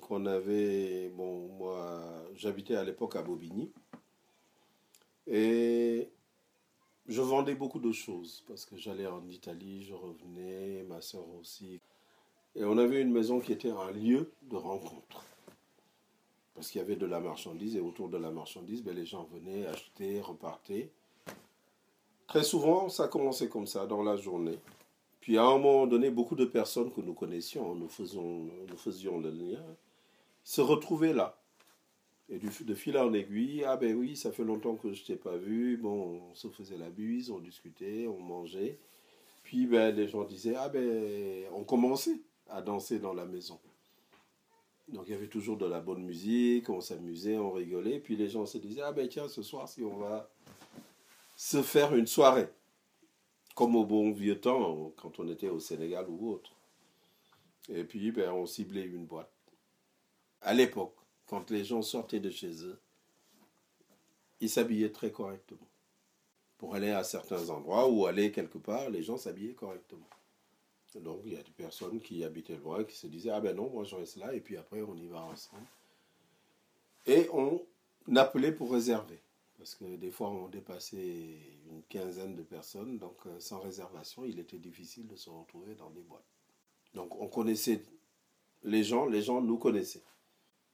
qu'on 0.00 0.26
avait. 0.26 1.08
Bon, 1.10 1.46
moi, 1.56 2.04
j'habitais 2.34 2.74
à 2.74 2.82
l'époque 2.82 3.14
à 3.14 3.22
Bobigny. 3.22 3.70
Et 5.28 6.10
je 7.06 7.22
vendais 7.22 7.54
beaucoup 7.54 7.78
de 7.78 7.92
choses 7.92 8.42
parce 8.48 8.64
que 8.64 8.76
j'allais 8.76 9.06
en 9.06 9.24
Italie, 9.28 9.84
je 9.84 9.94
revenais, 9.94 10.82
ma 10.88 11.00
soeur 11.00 11.28
aussi. 11.40 11.80
Et 12.56 12.64
on 12.64 12.76
avait 12.76 13.02
une 13.02 13.12
maison 13.12 13.38
qui 13.38 13.52
était 13.52 13.70
un 13.70 13.92
lieu 13.92 14.32
de 14.50 14.56
rencontre. 14.56 15.24
Parce 16.56 16.72
qu'il 16.72 16.80
y 16.80 16.82
avait 16.82 16.96
de 16.96 17.06
la 17.06 17.20
marchandise 17.20 17.76
et 17.76 17.80
autour 17.80 18.08
de 18.08 18.16
la 18.16 18.32
marchandise, 18.32 18.82
ben, 18.82 18.96
les 18.96 19.06
gens 19.06 19.28
venaient 19.32 19.64
acheter, 19.68 20.20
repartaient. 20.20 20.90
Très 22.26 22.42
souvent, 22.42 22.88
ça 22.88 23.06
commençait 23.06 23.48
comme 23.48 23.68
ça 23.68 23.86
dans 23.86 24.02
la 24.02 24.16
journée. 24.16 24.58
Puis 25.28 25.36
à 25.36 25.44
un 25.44 25.58
moment 25.58 25.86
donné, 25.86 26.10
beaucoup 26.10 26.36
de 26.36 26.46
personnes 26.46 26.90
que 26.90 27.02
nous 27.02 27.12
connaissions, 27.12 27.74
nous, 27.74 27.90
faisons, 27.90 28.48
nous 28.66 28.76
faisions 28.78 29.20
le 29.20 29.28
lien, 29.28 29.62
se 30.42 30.62
retrouvaient 30.62 31.12
là. 31.12 31.38
Et 32.30 32.38
de 32.38 32.74
fil 32.74 32.96
en 32.96 33.12
aiguille, 33.12 33.62
ah 33.62 33.76
ben 33.76 33.94
oui, 33.94 34.16
ça 34.16 34.32
fait 34.32 34.42
longtemps 34.42 34.76
que 34.76 34.94
je 34.94 35.04
t'ai 35.04 35.16
pas 35.16 35.36
vu. 35.36 35.76
Bon, 35.76 36.22
on 36.30 36.34
se 36.34 36.48
faisait 36.48 36.78
la 36.78 36.88
buse, 36.88 37.30
on 37.30 37.40
discutait, 37.40 38.06
on 38.08 38.18
mangeait. 38.20 38.78
Puis 39.42 39.66
ben, 39.66 39.94
les 39.94 40.08
gens 40.08 40.24
disaient, 40.24 40.54
ah 40.56 40.70
ben, 40.70 41.44
on 41.52 41.62
commençait 41.62 42.22
à 42.48 42.62
danser 42.62 42.98
dans 42.98 43.12
la 43.12 43.26
maison. 43.26 43.60
Donc 44.88 45.08
il 45.08 45.10
y 45.10 45.14
avait 45.14 45.28
toujours 45.28 45.58
de 45.58 45.66
la 45.66 45.80
bonne 45.80 46.04
musique, 46.04 46.70
on 46.70 46.80
s'amusait, 46.80 47.36
on 47.36 47.52
rigolait. 47.52 47.98
Puis 47.98 48.16
les 48.16 48.30
gens 48.30 48.46
se 48.46 48.56
disaient, 48.56 48.80
ah 48.80 48.92
ben 48.92 49.06
tiens, 49.06 49.28
ce 49.28 49.42
soir, 49.42 49.68
si 49.68 49.82
on 49.82 49.98
va 49.98 50.30
se 51.36 51.60
faire 51.60 51.94
une 51.94 52.06
soirée, 52.06 52.48
comme 53.58 53.74
au 53.74 53.84
bon 53.84 54.12
vieux 54.12 54.40
temps, 54.40 54.92
quand 54.96 55.18
on 55.18 55.26
était 55.26 55.48
au 55.48 55.58
Sénégal 55.58 56.06
ou 56.08 56.30
autre. 56.30 56.52
Et 57.68 57.82
puis 57.82 58.12
ben, 58.12 58.30
on 58.30 58.46
ciblait 58.46 58.84
une 58.84 59.04
boîte. 59.04 59.32
À 60.42 60.54
l'époque, 60.54 60.94
quand 61.26 61.50
les 61.50 61.64
gens 61.64 61.82
sortaient 61.82 62.20
de 62.20 62.30
chez 62.30 62.62
eux, 62.62 62.78
ils 64.38 64.48
s'habillaient 64.48 64.92
très 64.92 65.10
correctement. 65.10 65.66
Pour 66.56 66.76
aller 66.76 66.90
à 66.90 67.02
certains 67.02 67.50
endroits 67.50 67.88
ou 67.88 68.06
aller 68.06 68.30
quelque 68.30 68.58
part, 68.58 68.90
les 68.90 69.02
gens 69.02 69.16
s'habillaient 69.16 69.54
correctement. 69.54 70.08
Donc 70.94 71.22
il 71.24 71.32
y 71.32 71.36
a 71.36 71.42
des 71.42 71.50
personnes 71.50 72.00
qui 72.00 72.22
habitaient 72.22 72.58
loin 72.58 72.84
qui 72.84 72.96
se 72.96 73.08
disaient 73.08 73.30
Ah 73.30 73.40
ben 73.40 73.56
non, 73.56 73.68
moi 73.70 73.82
je 73.82 73.96
reste 73.96 74.18
là 74.18 74.32
et 74.34 74.40
puis 74.40 74.56
après 74.56 74.82
on 74.82 74.94
y 74.94 75.08
va 75.08 75.22
ensemble. 75.22 75.66
Et 77.08 77.28
on 77.32 77.66
appelait 78.14 78.52
pour 78.52 78.70
réserver. 78.70 79.18
Parce 79.58 79.74
que 79.74 79.96
des 79.96 80.10
fois 80.10 80.30
on 80.30 80.48
dépassait 80.48 81.36
une 81.68 81.82
quinzaine 81.88 82.36
de 82.36 82.42
personnes, 82.42 82.98
donc 82.98 83.26
euh, 83.26 83.40
sans 83.40 83.58
réservation, 83.58 84.24
il 84.24 84.38
était 84.38 84.58
difficile 84.58 85.06
de 85.08 85.16
se 85.16 85.28
retrouver 85.28 85.74
dans 85.74 85.90
des 85.90 86.02
boîtes. 86.02 86.24
Donc 86.94 87.20
on 87.20 87.28
connaissait 87.28 87.82
les 88.62 88.84
gens, 88.84 89.06
les 89.06 89.22
gens 89.22 89.42
nous 89.42 89.58
connaissaient. 89.58 90.04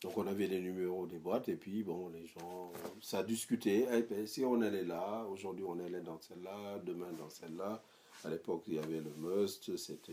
Donc 0.03 0.19
on 0.19 0.27
avait 0.27 0.47
les 0.47 0.61
numéros 0.61 1.07
des 1.07 1.19
boîtes 1.19 1.49
et 1.49 1.57
puis 1.57 1.83
bon, 1.83 2.09
les 2.09 2.27
gens, 2.27 2.73
ça 3.01 3.23
discutait. 3.23 3.89
Eh 3.91 4.03
ben, 4.03 4.27
si 4.27 4.45
on 4.45 4.61
allait 4.61 4.85
là, 4.85 5.25
aujourd'hui 5.31 5.65
on 5.67 5.79
allait 5.79 6.03
dans 6.03 6.21
celle-là, 6.21 6.79
demain 6.81 7.13
dans 7.13 7.31
celle-là. 7.31 7.83
À 8.23 8.31
l'époque, 8.31 8.65
il 8.69 8.75
y 8.75 8.79
avait 8.79 9.01
le 9.01 9.13
Must, 9.17 9.77
c'était. 9.77 10.13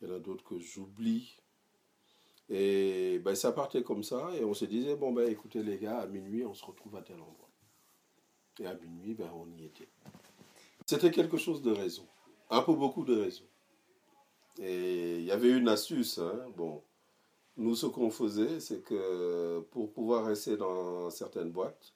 Il 0.00 0.08
y 0.08 0.10
en 0.10 0.14
a 0.14 0.18
d'autres 0.18 0.44
que 0.44 0.58
j'oublie. 0.58 1.36
Et 2.50 3.18
ben, 3.18 3.34
ça 3.34 3.52
partait 3.52 3.82
comme 3.82 4.02
ça, 4.02 4.30
et 4.38 4.44
on 4.44 4.54
se 4.54 4.64
disait, 4.64 4.96
bon, 4.96 5.12
ben 5.12 5.28
écoutez 5.28 5.62
les 5.62 5.78
gars, 5.78 5.98
à 5.98 6.06
minuit, 6.06 6.44
on 6.44 6.54
se 6.54 6.64
retrouve 6.64 6.96
à 6.96 7.02
tel 7.02 7.16
endroit. 7.16 7.48
Et 8.60 8.66
à 8.66 8.74
minuit, 8.74 9.14
ben, 9.14 9.30
on 9.34 9.46
y 9.56 9.64
était. 9.66 9.88
C'était 10.86 11.10
quelque 11.10 11.36
chose 11.36 11.60
de 11.60 11.70
raison, 11.70 12.06
un 12.48 12.62
peu 12.62 12.74
beaucoup 12.74 13.04
de 13.04 13.20
raison. 13.20 13.44
Et 14.60 15.18
il 15.18 15.24
y 15.24 15.30
avait 15.30 15.50
une 15.50 15.68
astuce, 15.68 16.18
hein. 16.18 16.46
bon, 16.56 16.82
nous 17.56 17.74
ce 17.74 17.86
qu'on 17.86 18.10
faisait, 18.10 18.60
c'est 18.60 18.82
que 18.82 19.60
pour 19.70 19.92
pouvoir 19.92 20.24
rester 20.24 20.56
dans 20.56 21.10
certaines 21.10 21.50
boîtes, 21.50 21.92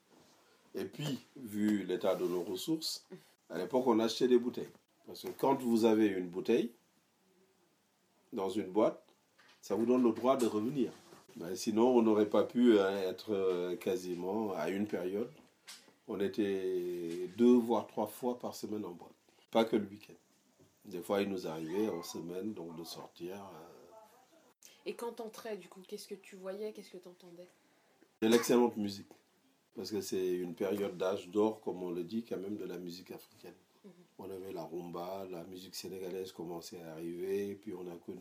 et 0.75 0.85
puis, 0.85 1.19
vu 1.35 1.83
l'état 1.83 2.15
de 2.15 2.25
nos 2.25 2.41
ressources, 2.41 3.05
à 3.49 3.57
l'époque, 3.57 3.85
on 3.85 3.99
achetait 3.99 4.27
des 4.27 4.39
bouteilles. 4.39 4.71
Parce 5.05 5.21
que 5.21 5.29
quand 5.37 5.61
vous 5.61 5.85
avez 5.85 6.07
une 6.07 6.27
bouteille 6.27 6.71
dans 8.31 8.49
une 8.49 8.71
boîte, 8.71 9.12
ça 9.63 9.75
vous 9.75 9.85
donne 9.85 10.03
le 10.03 10.11
droit 10.11 10.35
de 10.35 10.45
revenir. 10.45 10.91
Ben, 11.37 11.55
sinon, 11.55 11.95
on 11.95 12.01
n'aurait 12.01 12.29
pas 12.29 12.43
pu 12.43 12.77
hein, 12.79 12.97
être 13.07 13.33
euh, 13.33 13.77
quasiment 13.77 14.51
à 14.53 14.69
une 14.69 14.85
période. 14.85 15.31
On 16.09 16.19
était 16.19 17.29
deux 17.37 17.55
voire 17.55 17.87
trois 17.87 18.07
fois 18.07 18.37
par 18.37 18.55
semaine 18.55 18.83
en 18.83 18.91
boîte. 18.91 19.15
Pas 19.51 19.63
que 19.63 19.77
le 19.77 19.87
week-end. 19.87 20.13
Des 20.83 20.99
fois, 20.99 21.21
il 21.21 21.29
nous 21.29 21.47
arrivait 21.47 21.87
en 21.87 22.03
semaine 22.03 22.53
donc 22.53 22.75
de 22.75 22.83
sortir. 22.83 23.35
Euh. 23.35 23.93
Et 24.85 24.95
quand 24.95 25.13
t'entrais, 25.13 25.55
du 25.55 25.69
coup, 25.69 25.81
qu'est-ce 25.87 26.09
que 26.09 26.15
tu 26.15 26.35
voyais, 26.35 26.73
qu'est-ce 26.73 26.91
que 26.91 26.97
tu 26.97 27.07
entendais 27.07 27.47
De 28.21 28.27
l'excellente 28.27 28.75
musique 28.75 29.07
parce 29.75 29.89
que 29.89 30.01
c'est 30.01 30.33
une 30.33 30.53
période 30.53 30.97
d'âge 30.97 31.29
d'or, 31.29 31.59
comme 31.61 31.81
on 31.81 31.89
le 31.89 32.03
dit, 32.03 32.23
quand 32.23 32.37
même, 32.37 32.57
de 32.57 32.65
la 32.65 32.77
musique 32.77 33.11
africaine. 33.11 33.55
On 34.19 34.25
avait 34.25 34.53
la 34.53 34.63
rumba, 34.63 35.25
la 35.31 35.43
musique 35.45 35.75
sénégalaise 35.75 36.31
commençait 36.31 36.81
à 36.81 36.93
arriver, 36.93 37.55
puis 37.55 37.73
on 37.73 37.87
a 37.91 37.95
connu 38.05 38.19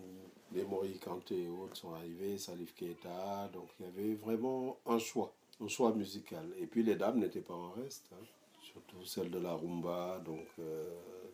les 0.52 0.64
Mori 0.64 0.99
Kanté 0.99 1.44
et 1.44 1.49
autres 1.49 1.76
sont 1.76 1.92
arrivés, 1.94 2.38
Salif 2.38 2.75
Keita, 2.75 3.49
donc 3.52 3.68
il 3.78 3.87
y 3.87 3.88
avait 3.88 4.14
vraiment 4.14 4.78
un 4.87 4.99
choix, 4.99 5.32
un 5.61 5.68
choix 5.68 5.92
musical. 5.92 6.44
Et 6.61 6.66
puis 6.66 6.82
les 6.82 6.96
dames 6.96 7.18
n'étaient 7.18 7.40
pas 7.40 7.54
en 7.54 7.70
reste, 7.70 8.06
hein. 8.12 8.25
surtout 8.61 9.04
celles 9.04 9.30
de 9.30 9.38
la 9.38 9.52
rumba, 9.54 10.20
donc 10.25 10.46
euh, 10.58 10.84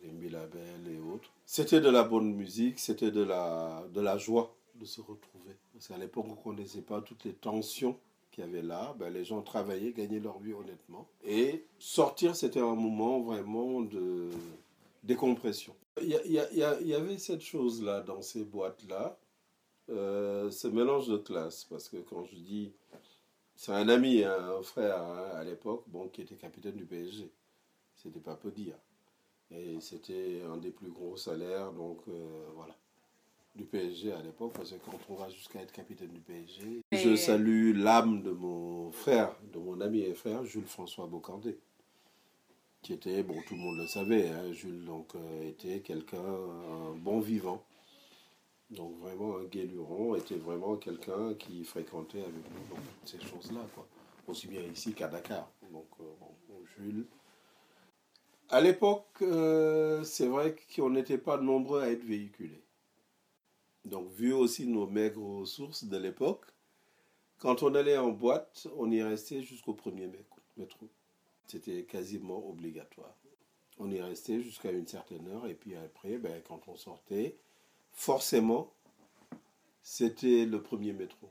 les 0.03 0.11
Milabel 0.11 0.87
et 0.89 0.99
autres. 0.99 1.31
C'était 1.45 1.81
de 1.81 1.89
la 1.89 2.03
bonne 2.03 2.33
musique, 2.33 2.79
c'était 2.79 3.11
de 3.11 3.23
la, 3.23 3.85
de 3.93 4.01
la 4.01 4.17
joie 4.17 4.55
de 4.75 4.85
se 4.85 5.01
retrouver. 5.01 5.55
Parce 5.73 5.87
qu'à 5.87 5.97
l'époque, 5.97 6.25
on 6.27 6.35
ne 6.35 6.55
connaissait 6.55 6.81
pas 6.81 7.01
toutes 7.01 7.25
les 7.25 7.33
tensions 7.33 7.97
qu'il 8.39 8.53
y 8.53 8.57
avait 8.57 8.65
là, 8.65 8.95
ben, 8.97 9.11
les 9.11 9.25
gens 9.25 9.41
travaillaient, 9.41 9.91
gagnaient 9.91 10.19
leur 10.19 10.39
vie 10.39 10.53
honnêtement. 10.53 11.07
Et 11.23 11.65
sortir, 11.77 12.35
c'était 12.35 12.61
un 12.61 12.75
moment 12.75 13.19
vraiment 13.19 13.81
de 13.81 14.29
décompression. 15.03 15.75
Il 16.01 16.07
y, 16.07 16.57
y, 16.57 16.93
avait 16.93 17.17
cette 17.17 17.41
chose-là 17.41 18.01
dans 18.01 18.21
ces 18.21 18.45
boîtes-là, 18.45 19.17
euh, 19.89 20.49
ce 20.49 20.67
mélange 20.67 21.07
de 21.07 21.17
classes. 21.17 21.65
Parce 21.65 21.89
que 21.89 21.97
quand 21.97 22.23
je 22.23 22.35
dis, 22.35 22.71
c'est 23.55 23.73
un 23.73 23.89
ami, 23.89 24.23
un 24.23 24.61
frère 24.61 25.01
hein, 25.01 25.31
à 25.33 25.43
l'époque, 25.43 25.83
bon, 25.87 26.07
qui 26.07 26.21
était 26.21 26.35
capitaine 26.35 26.75
du 26.75 26.85
PSG. 26.85 27.29
C'était 27.95 28.21
pas 28.21 28.35
peu 28.35 28.51
dire. 28.51 28.75
Et 29.51 29.81
c'était 29.81 30.41
un 30.49 30.57
des 30.57 30.71
plus 30.71 30.91
gros 30.91 31.17
salaires, 31.17 31.73
donc 31.73 31.99
euh, 32.07 32.45
voilà 32.55 32.75
du 33.55 33.65
PSG 33.65 34.13
à 34.13 34.21
l'époque, 34.21 34.53
parce 34.53 34.71
que 34.71 34.77
quand 34.77 34.99
on 35.09 35.15
va 35.15 35.29
jusqu'à 35.29 35.61
être 35.61 35.71
capitaine 35.71 36.09
du 36.09 36.21
PSG, 36.21 36.81
je 36.91 37.15
salue 37.15 37.75
l'âme 37.75 38.21
de 38.21 38.31
mon 38.31 38.91
frère, 38.91 39.35
de 39.51 39.59
mon 39.59 39.81
ami 39.81 40.01
et 40.01 40.13
frère, 40.13 40.45
Jules 40.45 40.65
François 40.67 41.07
Bocandé, 41.07 41.57
qui 42.81 42.93
était, 42.93 43.23
bon, 43.23 43.35
tout 43.47 43.55
le 43.55 43.61
monde 43.61 43.77
le 43.77 43.87
savait, 43.87 44.29
hein, 44.29 44.51
Jules 44.51 44.85
donc 44.85 45.15
euh, 45.15 45.49
était 45.49 45.81
quelqu'un, 45.81 46.23
un 46.23 46.95
bon 46.95 47.19
vivant, 47.19 47.63
donc 48.69 48.97
vraiment 48.99 49.37
un 49.37 49.45
guéluron, 49.45 50.15
était 50.15 50.37
vraiment 50.37 50.75
quelqu'un 50.77 51.33
qui 51.33 51.63
fréquentait 51.63 52.21
avec 52.21 52.33
nous 52.33 52.75
donc, 52.75 52.83
ces 53.03 53.19
choses-là, 53.19 53.61
quoi. 53.73 53.87
Aussi 54.27 54.47
bien 54.47 54.61
ici 54.61 54.93
qu'à 54.93 55.07
Dakar. 55.07 55.49
Donc, 55.71 55.87
euh, 55.99 56.03
Jules. 56.77 57.07
À 58.49 58.61
l'époque, 58.61 59.07
euh, 59.21 60.03
c'est 60.03 60.27
vrai 60.27 60.55
qu'on 60.75 60.91
n'était 60.91 61.17
pas 61.17 61.37
nombreux 61.37 61.81
à 61.81 61.89
être 61.89 62.03
véhiculés. 62.03 62.63
Donc, 63.85 64.09
vu 64.11 64.33
aussi 64.33 64.67
nos 64.67 64.87
maigres 64.87 65.39
ressources 65.39 65.85
de 65.85 65.97
l'époque, 65.97 66.45
quand 67.37 67.63
on 67.63 67.73
allait 67.73 67.97
en 67.97 68.09
boîte, 68.09 68.67
on 68.75 68.91
y 68.91 69.01
restait 69.01 69.41
jusqu'au 69.41 69.73
premier 69.73 70.09
métro. 70.57 70.87
C'était 71.47 71.83
quasiment 71.83 72.47
obligatoire. 72.49 73.15
On 73.79 73.89
y 73.89 74.01
restait 74.01 74.41
jusqu'à 74.41 74.71
une 74.71 74.85
certaine 74.85 75.25
heure 75.29 75.47
et 75.47 75.53
puis 75.53 75.75
après, 75.75 76.17
ben, 76.17 76.41
quand 76.45 76.67
on 76.67 76.75
sortait, 76.75 77.37
forcément, 77.93 78.73
c'était 79.81 80.45
le 80.45 80.61
premier 80.61 80.91
métro. 80.91 81.29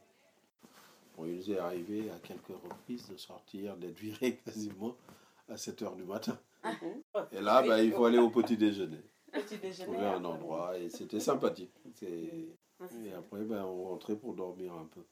On 1.19 1.26
il 1.26 1.35
nous 1.37 1.50
est 1.50 1.59
arrivé 1.59 2.11
à 2.11 2.19
quelques 2.21 2.47
reprises 2.49 3.09
de 3.09 3.17
sortir, 3.17 3.76
d'être 3.76 3.99
viré 3.99 4.37
quasiment 4.45 4.97
à 5.49 5.57
7 5.57 5.83
heures 5.83 5.97
du 5.97 6.05
matin. 6.05 6.38
Ah 6.62 6.75
et 7.33 7.40
là, 7.40 7.62
ben, 7.62 7.78
il 7.78 7.93
faut 7.93 8.07
aller 8.07 8.19
au 8.19 8.31
petit 8.31 8.57
déjeuner. 8.57 9.02
Trouver 9.32 10.06
un 10.06 10.25
endroit 10.25 10.78
et 10.78 10.88
c'était 10.88 11.20
sympathique. 11.20 11.73
Et 12.02 13.12
après, 13.16 13.42
ben, 13.44 13.64
on 13.64 13.85
rentrait 13.85 14.16
pour 14.16 14.35
dormir 14.35 14.73
un 14.75 14.87
peu. 14.87 15.04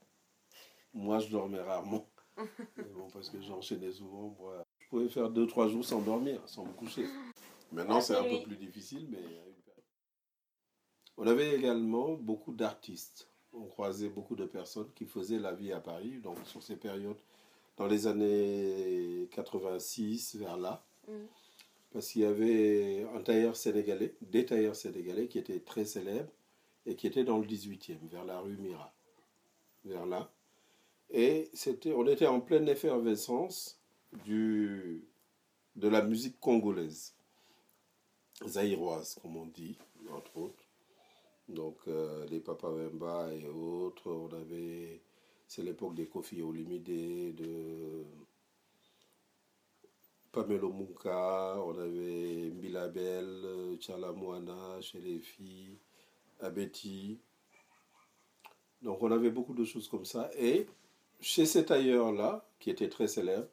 Moi, 0.94 1.18
je 1.18 1.28
dormais 1.28 1.60
rarement. 1.60 2.08
bon, 2.36 3.10
parce 3.12 3.28
que 3.28 3.40
j'enchaînais 3.40 3.92
souvent. 3.92 4.34
Moi, 4.38 4.64
je 4.78 4.88
pouvais 4.88 5.08
faire 5.08 5.30
deux, 5.30 5.46
trois 5.46 5.68
jours 5.68 5.84
sans 5.84 6.00
dormir, 6.00 6.40
sans 6.46 6.64
me 6.64 6.72
coucher. 6.72 7.06
Maintenant, 7.72 8.00
c'est 8.00 8.14
un 8.14 8.22
peu 8.22 8.42
plus 8.42 8.56
difficile, 8.56 9.06
mais. 9.10 9.22
On 11.18 11.26
avait 11.26 11.54
également 11.54 12.12
beaucoup 12.12 12.52
d'artistes. 12.52 13.30
On 13.52 13.66
croisait 13.66 14.10
beaucoup 14.10 14.36
de 14.36 14.44
personnes 14.44 14.92
qui 14.94 15.06
faisaient 15.06 15.38
la 15.38 15.54
vie 15.54 15.72
à 15.72 15.80
Paris, 15.80 16.18
donc 16.22 16.36
sur 16.44 16.62
ces 16.62 16.76
périodes, 16.76 17.16
dans 17.78 17.86
les 17.86 18.06
années 18.06 19.26
86, 19.32 20.36
vers 20.36 20.58
là. 20.58 20.84
Mm 21.08 21.12
parce 21.96 22.08
qu'il 22.08 22.20
y 22.20 22.24
avait 22.26 23.06
un 23.14 23.22
tailleur 23.22 23.56
sénégalais, 23.56 24.14
des 24.20 24.44
tailleurs 24.44 24.76
sénégalais 24.76 25.28
qui 25.28 25.38
étaient 25.38 25.60
très 25.60 25.86
célèbres 25.86 26.30
et 26.84 26.94
qui 26.94 27.06
étaient 27.06 27.24
dans 27.24 27.38
le 27.38 27.46
18e, 27.46 28.06
vers 28.10 28.26
la 28.26 28.38
rue 28.38 28.58
Mira, 28.58 28.92
vers 29.86 30.04
là. 30.04 30.30
Et 31.08 31.50
on 31.86 32.06
était 32.06 32.26
en 32.26 32.40
pleine 32.40 32.68
effervescence 32.68 33.80
du, 34.26 35.06
de 35.76 35.88
la 35.88 36.02
musique 36.02 36.38
congolaise, 36.38 37.14
zaïroise, 38.46 39.18
comme 39.22 39.36
on 39.38 39.46
dit, 39.46 39.78
entre 40.10 40.36
autres. 40.36 40.64
Donc 41.48 41.78
euh, 41.88 42.26
les 42.26 42.40
Papa 42.40 42.68
Wemba 42.68 43.32
et 43.32 43.48
autres, 43.48 44.10
on 44.10 44.28
avait 44.34 45.00
C'est 45.48 45.62
l'époque 45.62 45.94
des 45.94 46.08
Kofi 46.08 46.42
Olumide, 46.42 47.34
de 47.36 48.04
Pamelo 50.36 50.70
Munka, 50.70 51.56
on 51.64 51.78
avait 51.78 52.52
chez 54.82 55.00
les 55.00 55.18
filles, 55.18 55.78
Abeti. 56.40 57.18
Donc 58.82 59.02
on 59.02 59.10
avait 59.10 59.30
beaucoup 59.30 59.54
de 59.54 59.64
choses 59.64 59.88
comme 59.88 60.04
ça. 60.04 60.30
Et 60.38 60.66
chez 61.20 61.46
cet 61.46 61.70
ailleurs-là, 61.70 62.46
qui 62.60 62.68
était 62.68 62.90
très 62.90 63.08
célèbre, 63.08 63.48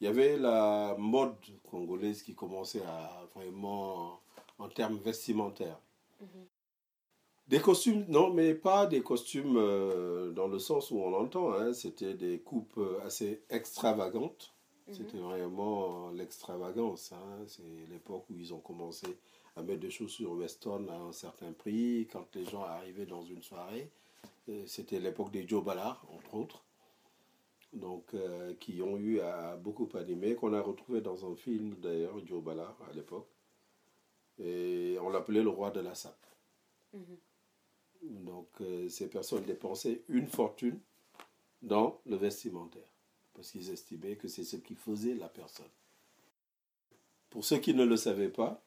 il 0.00 0.06
y 0.06 0.08
avait 0.08 0.36
la 0.36 0.96
mode 0.98 1.36
congolaise 1.70 2.24
qui 2.24 2.34
commençait 2.34 2.82
à 2.82 3.28
vraiment, 3.36 4.18
en 4.58 4.68
termes 4.68 4.98
vestimentaires. 4.98 5.78
Des 7.46 7.60
costumes, 7.60 8.06
non, 8.08 8.32
mais 8.32 8.54
pas 8.54 8.86
des 8.86 9.02
costumes 9.02 9.56
euh, 9.56 10.32
dans 10.32 10.48
le 10.48 10.58
sens 10.58 10.90
où 10.90 10.98
on 10.98 11.10
l'entend. 11.10 11.52
Hein. 11.52 11.72
C'était 11.74 12.14
des 12.14 12.40
coupes 12.40 12.80
assez 13.04 13.44
extravagantes. 13.50 14.53
C'était 14.92 15.18
vraiment 15.18 16.10
l'extravagance. 16.10 17.12
Hein. 17.12 17.44
C'est 17.46 17.62
l'époque 17.90 18.26
où 18.30 18.36
ils 18.36 18.52
ont 18.52 18.60
commencé 18.60 19.06
à 19.56 19.62
mettre 19.62 19.80
des 19.80 19.90
chaussures 19.90 20.32
Weston 20.32 20.88
à 20.88 20.96
un 20.96 21.12
certain 21.12 21.52
prix. 21.52 22.06
Quand 22.12 22.26
les 22.34 22.44
gens 22.44 22.62
arrivaient 22.62 23.06
dans 23.06 23.22
une 23.22 23.42
soirée, 23.42 23.90
euh, 24.48 24.64
c'était 24.66 25.00
l'époque 25.00 25.30
des 25.30 25.48
Joe 25.48 25.64
Ballard, 25.64 26.06
entre 26.10 26.34
autres. 26.34 26.64
Donc, 27.72 28.14
euh, 28.14 28.54
qui 28.60 28.82
ont 28.82 28.96
eu 28.96 29.20
à 29.20 29.56
beaucoup 29.56 29.88
animer, 29.94 30.36
qu'on 30.36 30.52
a 30.52 30.60
retrouvé 30.60 31.00
dans 31.00 31.30
un 31.30 31.34
film 31.34 31.74
d'ailleurs, 31.80 32.24
Joe 32.24 32.42
Ballard 32.42 32.76
à 32.88 32.92
l'époque. 32.92 33.28
Et 34.38 34.96
on 35.00 35.08
l'appelait 35.08 35.42
le 35.42 35.48
roi 35.48 35.70
de 35.70 35.80
la 35.80 35.94
sape. 35.94 36.26
Donc, 38.02 38.48
euh, 38.60 38.88
ces 38.88 39.08
personnes 39.08 39.44
dépensaient 39.44 40.02
une 40.08 40.26
fortune 40.26 40.78
dans 41.62 42.00
le 42.06 42.16
vestimentaire, 42.16 42.86
parce 43.34 43.50
qu'ils 43.50 43.70
estimaient 43.70 44.16
que 44.16 44.28
c'est 44.28 44.44
ce 44.44 44.56
qui 44.56 44.74
faisait 44.74 45.14
la 45.14 45.28
personne. 45.28 45.70
Pour 47.30 47.44
ceux 47.44 47.58
qui 47.58 47.74
ne 47.74 47.84
le 47.84 47.96
savaient 47.96 48.28
pas, 48.28 48.62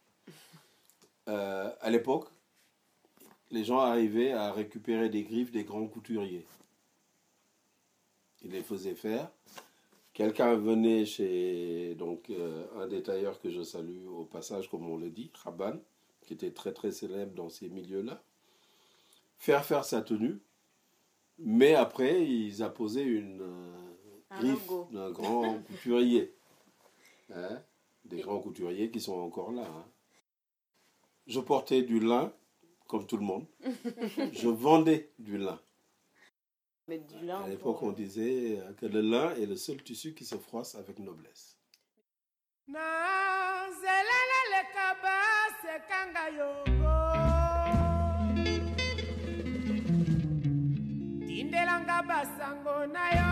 euh, 1.28 1.72
à 1.80 1.90
l'époque, 1.90 2.30
les 3.52 3.64
gens 3.64 3.80
arrivaient 3.80 4.34
à 4.34 4.52
récupérer 4.52 5.10
des 5.10 5.24
griffes 5.24 5.52
des 5.52 5.64
grands 5.64 5.88
couturiers. 5.88 6.46
Ils 8.44 8.52
les 8.52 8.64
faisaient 8.64 8.96
faire. 8.96 9.32
Quelqu'un 10.14 10.56
venait 10.56 11.06
chez 11.06 11.96
donc, 11.96 12.30
euh, 12.30 12.66
un 12.76 12.88
des 12.88 13.04
tailleurs 13.04 13.40
que 13.40 13.50
je 13.50 13.62
salue 13.62 14.06
au 14.08 14.26
passage, 14.26 14.70
comme 14.70 14.90
on 14.90 14.98
le 14.98 15.10
dit, 15.10 15.32
Raban, 15.44 15.80
qui 16.22 16.34
était 16.34 16.52
très 16.52 16.74
très 16.74 16.92
célèbre 16.92 17.34
dans 17.34 17.50
ces 17.50 17.70
milieux-là 17.70 18.22
faire 19.38 19.64
faire 19.66 19.86
sa 19.86 20.02
tenue, 20.02 20.40
mais 21.40 21.76
après, 21.76 22.26
ils 22.26 22.64
apposaient 22.64 23.04
une 23.04 23.42
euh, 23.42 23.77
griffe 24.40 24.68
d'un 24.92 25.12
grand 25.12 25.60
couturier. 25.68 26.34
Hein, 27.34 27.62
Des 28.06 28.22
grands 28.22 28.40
couturiers 28.40 28.90
qui 28.92 29.02
sont 29.02 29.18
encore 29.20 29.52
là. 29.52 29.64
hein. 29.66 29.86
Je 31.28 31.40
portais 31.42 31.82
du 31.82 32.00
lin, 32.00 32.32
comme 32.88 33.06
tout 33.06 33.18
le 33.18 33.24
monde. 33.24 33.46
Je 34.32 34.48
vendais 34.48 35.12
du 35.20 35.38
lin. 35.38 35.60
Mettre 36.88 37.08
du 37.08 37.26
lin. 37.26 37.42
À 37.42 37.48
l'époque, 37.50 37.80
pour- 37.80 37.90
on 37.90 37.92
disait 37.92 38.62
que 38.78 38.86
le 38.86 39.02
lin 39.02 39.36
est 39.36 39.46
le 39.46 39.58
seul 39.58 39.84
tissu 39.84 40.14
qui 40.14 40.24
se 40.26 40.38
froisse 40.38 40.76
avec 40.76 41.00
noblesse. 41.00 41.58
tindelanga 51.28 51.98
basango 52.10 52.76
na 52.94 53.04
yo 53.18 53.27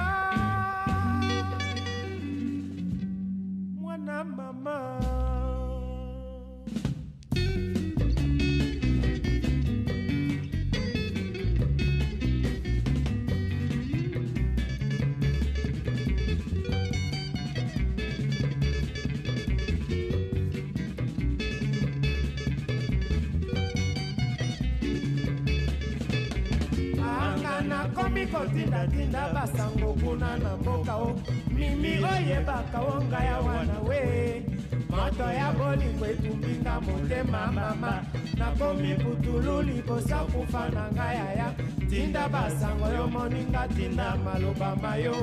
kotindatinda 29.16 29.34
basango 29.34 29.94
kuna 29.94 30.38
na 30.38 30.58
mboka 30.58 30.96
o. 30.96 31.16
Mimi 31.50 31.98
oyebaka 32.04 32.80
o 32.82 33.02
ngai 33.02 33.28
awa 33.28 33.66
na 33.66 33.80
we. 33.88 34.44
Moto 34.90 35.24
ya 35.32 35.52
bolingo 35.52 36.06
etumbinga 36.06 36.82
motema 36.82 37.52
mama. 37.52 38.04
Nakomi 38.38 38.96
putulu 38.96 39.62
libosa 39.62 40.18
kufa 40.18 40.70
na 40.70 40.92
ngai 40.92 41.18
aya 41.18 41.54
tinda 41.90 42.28
basango 42.30 42.88
yo 42.88 43.08
moninga 43.08 43.68
tinda 43.76 44.18
maloba 44.18 44.76
mayo. 44.82 45.16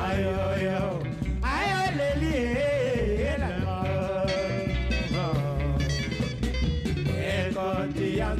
Ayoyo 0.00 0.99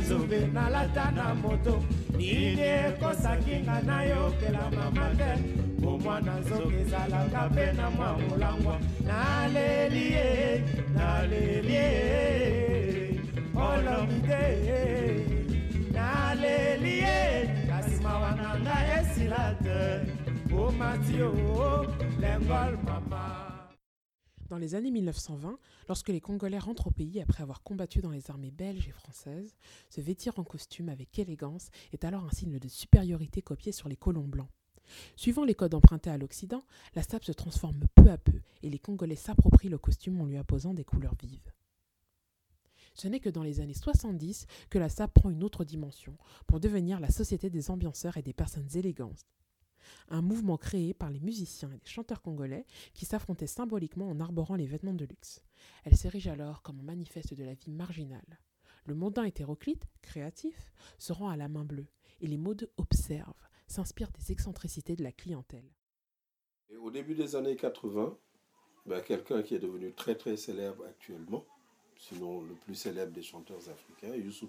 ekoti 0.00 0.08
ya 0.08 0.16
nzube 0.16 0.46
nalata 0.52 1.10
na 1.10 1.34
moto. 1.34 1.82
Nini 2.16 2.60
ekosaki 2.60 3.62
nga 3.64 3.80
nayokela 3.82 4.70
mama 4.70 5.14
te? 5.16 5.42
Bomwana 5.80 6.40
nzoka 6.40 6.76
ezalaka 6.76 7.48
mpe 7.50 7.72
na 7.72 7.90
mwa 7.90 8.18
molangwa. 8.18 8.80
Naleli 9.06 10.12
ye 10.12 10.62
naleli 10.94 11.74
ye. 11.74 13.20
Olobi 13.54 14.20
te. 14.26 14.44
Naleli 15.92 16.98
ye 16.98 17.66
kasi 17.68 18.02
mawa 18.02 18.30
na 18.36 18.58
ngai 18.58 19.00
esila 19.00 19.54
te. 19.62 20.06
Omati 20.52 21.22
o 21.22 21.86
lengol 22.20 22.76
mama 22.84 23.49
Dans 24.50 24.58
les 24.58 24.74
années 24.74 24.90
1920, 24.90 25.60
lorsque 25.86 26.08
les 26.08 26.20
Congolais 26.20 26.58
rentrent 26.58 26.88
au 26.88 26.90
pays 26.90 27.20
après 27.20 27.44
avoir 27.44 27.62
combattu 27.62 28.00
dans 28.00 28.10
les 28.10 28.32
armées 28.32 28.50
belges 28.50 28.88
et 28.88 28.92
françaises, 28.92 29.54
se 29.90 30.00
vêtir 30.00 30.36
en 30.40 30.44
costume 30.44 30.88
avec 30.88 31.16
élégance 31.20 31.70
est 31.92 32.04
alors 32.04 32.24
un 32.24 32.32
signe 32.32 32.58
de 32.58 32.66
supériorité 32.66 33.42
copié 33.42 33.70
sur 33.70 33.88
les 33.88 33.94
colons 33.94 34.26
blancs. 34.26 34.48
Suivant 35.14 35.44
les 35.44 35.54
codes 35.54 35.74
empruntés 35.74 36.10
à 36.10 36.18
l'Occident, 36.18 36.64
la 36.96 37.04
SAP 37.04 37.22
se 37.22 37.30
transforme 37.30 37.84
peu 37.94 38.10
à 38.10 38.18
peu 38.18 38.40
et 38.64 38.70
les 38.70 38.80
Congolais 38.80 39.14
s'approprient 39.14 39.68
le 39.68 39.78
costume 39.78 40.20
en 40.20 40.26
lui 40.26 40.36
apposant 40.36 40.74
des 40.74 40.84
couleurs 40.84 41.14
vives. 41.22 41.52
Ce 42.94 43.06
n'est 43.06 43.20
que 43.20 43.30
dans 43.30 43.44
les 43.44 43.60
années 43.60 43.72
70 43.72 44.48
que 44.68 44.78
la 44.78 44.88
SAP 44.88 45.14
prend 45.14 45.30
une 45.30 45.44
autre 45.44 45.62
dimension 45.62 46.16
pour 46.48 46.58
devenir 46.58 46.98
la 46.98 47.12
société 47.12 47.50
des 47.50 47.70
ambianceurs 47.70 48.16
et 48.16 48.22
des 48.22 48.32
personnes 48.32 48.68
élégantes. 48.74 49.26
Un 50.08 50.22
mouvement 50.22 50.56
créé 50.56 50.94
par 50.94 51.10
les 51.10 51.20
musiciens 51.20 51.70
et 51.70 51.80
les 51.82 51.90
chanteurs 51.90 52.22
congolais 52.22 52.66
qui 52.94 53.04
s'affrontaient 53.04 53.46
symboliquement 53.46 54.08
en 54.08 54.20
arborant 54.20 54.56
les 54.56 54.66
vêtements 54.66 54.94
de 54.94 55.04
luxe. 55.04 55.42
Elle 55.84 55.96
s'érige 55.96 56.28
alors 56.28 56.62
comme 56.62 56.80
un 56.80 56.84
manifeste 56.84 57.34
de 57.34 57.44
la 57.44 57.54
vie 57.54 57.70
marginale. 57.70 58.38
Le 58.84 58.94
mondain 58.94 59.24
hétéroclite, 59.24 59.86
créatif, 60.02 60.72
se 60.98 61.12
rend 61.12 61.28
à 61.28 61.36
la 61.36 61.48
main 61.48 61.64
bleue 61.64 61.86
et 62.20 62.26
les 62.26 62.38
modes 62.38 62.70
observent, 62.76 63.48
s'inspirent 63.66 64.10
des 64.12 64.32
excentricités 64.32 64.96
de 64.96 65.02
la 65.02 65.12
clientèle. 65.12 65.70
Au 66.80 66.90
début 66.90 67.14
des 67.14 67.36
années 67.36 67.56
80, 67.56 68.16
ben, 68.86 69.00
quelqu'un 69.02 69.42
qui 69.42 69.54
est 69.54 69.58
devenu 69.58 69.92
très 69.92 70.14
très 70.14 70.36
célèbre 70.36 70.84
actuellement, 70.86 71.44
sinon 71.96 72.40
le 72.42 72.54
plus 72.54 72.74
célèbre 72.74 73.12
des 73.12 73.22
chanteurs 73.22 73.68
africains, 73.68 74.14
Youssou 74.14 74.48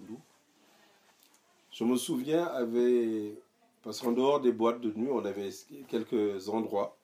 je 1.72 1.84
me 1.84 1.96
souviens, 1.96 2.44
avait, 2.44 3.34
parce 3.82 4.00
qu'en 4.00 4.12
dehors 4.12 4.40
des 4.40 4.52
boîtes 4.52 4.80
de 4.80 4.92
nuit, 4.92 5.10
on 5.10 5.24
avait 5.24 5.50
quelques 5.88 6.48
endroits 6.48 6.98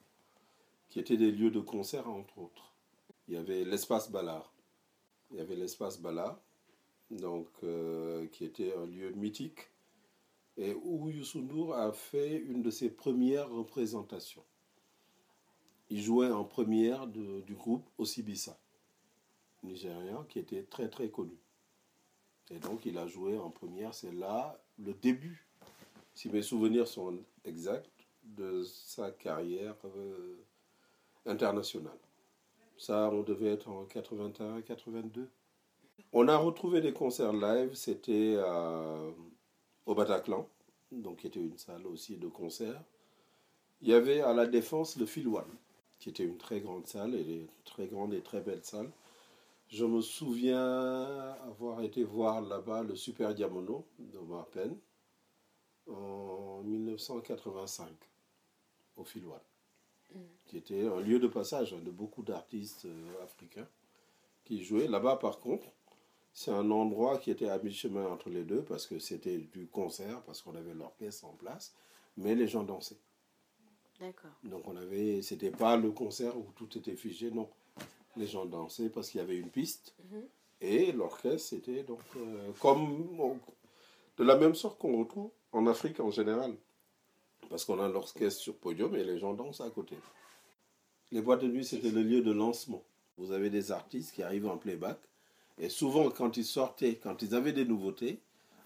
qui 0.88 1.00
étaient 1.00 1.16
des 1.16 1.32
lieux 1.32 1.50
de 1.50 1.60
concert, 1.60 2.08
entre 2.08 2.38
autres. 2.38 2.72
Il 3.26 3.34
y 3.34 3.36
avait 3.36 3.64
l'espace 3.64 4.10
Ballard. 4.10 4.52
Il 5.30 5.36
y 5.36 5.40
avait 5.40 5.56
l'espace 5.56 6.00
Ballard, 6.00 6.40
donc, 7.10 7.48
euh, 7.64 8.26
qui 8.28 8.44
était 8.44 8.74
un 8.74 8.86
lieu 8.86 9.10
mythique, 9.10 9.68
et 10.56 10.74
où 10.74 11.10
Youssou 11.10 11.40
N'Dour 11.40 11.74
a 11.74 11.92
fait 11.92 12.36
une 12.36 12.62
de 12.62 12.70
ses 12.70 12.90
premières 12.90 13.50
représentations. 13.50 14.44
Il 15.90 16.00
jouait 16.02 16.30
en 16.30 16.44
première 16.44 17.06
du 17.06 17.54
groupe 17.54 17.88
Osibisa, 17.98 18.58
nigérien, 19.62 20.26
qui 20.28 20.38
était 20.38 20.64
très 20.64 20.88
très 20.88 21.10
connu. 21.10 21.38
Et 22.50 22.58
donc 22.58 22.86
il 22.86 22.98
a 22.98 23.06
joué 23.06 23.38
en 23.38 23.50
première, 23.50 23.94
c'est 23.94 24.12
là 24.12 24.62
le 24.78 24.94
début, 24.94 25.47
si 26.18 26.28
mes 26.30 26.42
souvenirs 26.42 26.88
sont 26.88 27.16
exacts, 27.44 28.08
de 28.24 28.64
sa 28.64 29.12
carrière 29.12 29.76
euh, 29.84 30.44
internationale. 31.26 32.00
Ça, 32.76 33.08
on 33.12 33.22
devait 33.22 33.52
être 33.52 33.68
en 33.68 33.84
81-82. 33.84 35.28
On 36.12 36.26
a 36.26 36.36
retrouvé 36.36 36.80
des 36.80 36.92
concerts 36.92 37.32
live, 37.32 37.74
c'était 37.74 38.36
au 39.86 39.94
Bataclan, 39.94 40.48
donc 40.90 41.18
qui 41.18 41.28
était 41.28 41.38
une 41.38 41.56
salle 41.56 41.86
aussi 41.86 42.16
de 42.16 42.26
concert. 42.26 42.82
Il 43.80 43.88
y 43.88 43.94
avait 43.94 44.20
à 44.20 44.34
la 44.34 44.48
Défense 44.48 44.96
le 44.96 45.06
Phil 45.06 45.28
One, 45.28 45.54
qui 46.00 46.08
était 46.08 46.24
une 46.24 46.36
très 46.36 46.60
grande 46.60 46.88
salle, 46.88 47.14
et 47.14 47.42
une 47.42 47.48
très 47.64 47.86
grande 47.86 48.12
et 48.12 48.22
très 48.22 48.40
belle 48.40 48.64
salle. 48.64 48.90
Je 49.68 49.84
me 49.84 50.00
souviens 50.00 51.36
avoir 51.46 51.80
été 51.82 52.02
voir 52.02 52.40
là-bas 52.40 52.82
le 52.82 52.96
Super 52.96 53.36
Diamono 53.36 53.86
de 54.00 54.18
Penn 54.50 54.76
en 55.88 56.62
1985 56.64 57.88
au 58.96 59.04
Phil 59.04 59.24
One, 59.26 60.22
qui 60.46 60.56
était 60.56 60.86
un 60.86 61.00
lieu 61.00 61.18
de 61.18 61.28
passage 61.28 61.72
de 61.72 61.90
beaucoup 61.90 62.22
d'artistes 62.22 62.86
euh, 62.86 63.24
africains 63.24 63.68
qui 64.44 64.64
jouaient. 64.64 64.88
Là-bas, 64.88 65.16
par 65.16 65.38
contre, 65.38 65.66
c'est 66.32 66.50
un 66.50 66.70
endroit 66.70 67.18
qui 67.18 67.30
était 67.30 67.48
à 67.48 67.58
mi-chemin 67.58 68.06
entre 68.06 68.30
les 68.30 68.44
deux 68.44 68.62
parce 68.62 68.86
que 68.86 68.98
c'était 68.98 69.38
du 69.38 69.66
concert, 69.66 70.22
parce 70.22 70.42
qu'on 70.42 70.54
avait 70.54 70.74
l'orchestre 70.74 71.24
en 71.26 71.32
place, 71.34 71.74
mais 72.16 72.34
les 72.34 72.46
gens 72.48 72.62
dansaient. 72.64 72.98
D'accord. 74.00 74.30
Donc 74.44 74.66
on 74.68 74.76
avait, 74.76 75.22
c'était 75.22 75.50
pas 75.50 75.76
le 75.76 75.90
concert 75.90 76.36
où 76.38 76.46
tout 76.54 76.78
était 76.78 76.94
figé, 76.96 77.30
non. 77.30 77.48
Les 78.16 78.26
gens 78.26 78.46
dansaient 78.46 78.88
parce 78.90 79.10
qu'il 79.10 79.20
y 79.20 79.22
avait 79.24 79.36
une 79.38 79.50
piste 79.50 79.94
Mhm. 80.10 80.22
et 80.60 80.92
l'orchestre 80.92 81.48
c'était 81.50 81.82
donc 81.82 82.00
euh, 82.16 82.52
comme 82.60 83.06
de 84.16 84.24
la 84.24 84.36
même 84.36 84.54
sorte 84.54 84.78
qu'on 84.78 84.98
retrouve 84.98 85.30
en 85.52 85.66
Afrique 85.66 86.00
en 86.00 86.10
général, 86.10 86.54
parce 87.48 87.64
qu'on 87.64 87.80
a 87.80 87.88
l'orchestre 87.88 88.40
sur 88.40 88.56
podium 88.56 88.94
et 88.94 89.04
les 89.04 89.18
gens 89.18 89.34
dansent 89.34 89.60
à 89.60 89.70
côté. 89.70 89.96
Les 91.10 91.22
boîtes 91.22 91.42
de 91.42 91.48
nuit 91.48 91.64
c'était 91.64 91.90
le 91.90 92.02
lieu 92.02 92.20
de 92.20 92.32
lancement. 92.32 92.82
Vous 93.16 93.32
avez 93.32 93.50
des 93.50 93.72
artistes 93.72 94.14
qui 94.14 94.22
arrivent 94.22 94.48
en 94.48 94.58
playback 94.58 94.98
et 95.58 95.68
souvent 95.68 96.10
quand 96.10 96.36
ils 96.36 96.44
sortaient, 96.44 96.96
quand 96.96 97.22
ils 97.22 97.34
avaient 97.34 97.52
des 97.52 97.64
nouveautés, 97.64 98.20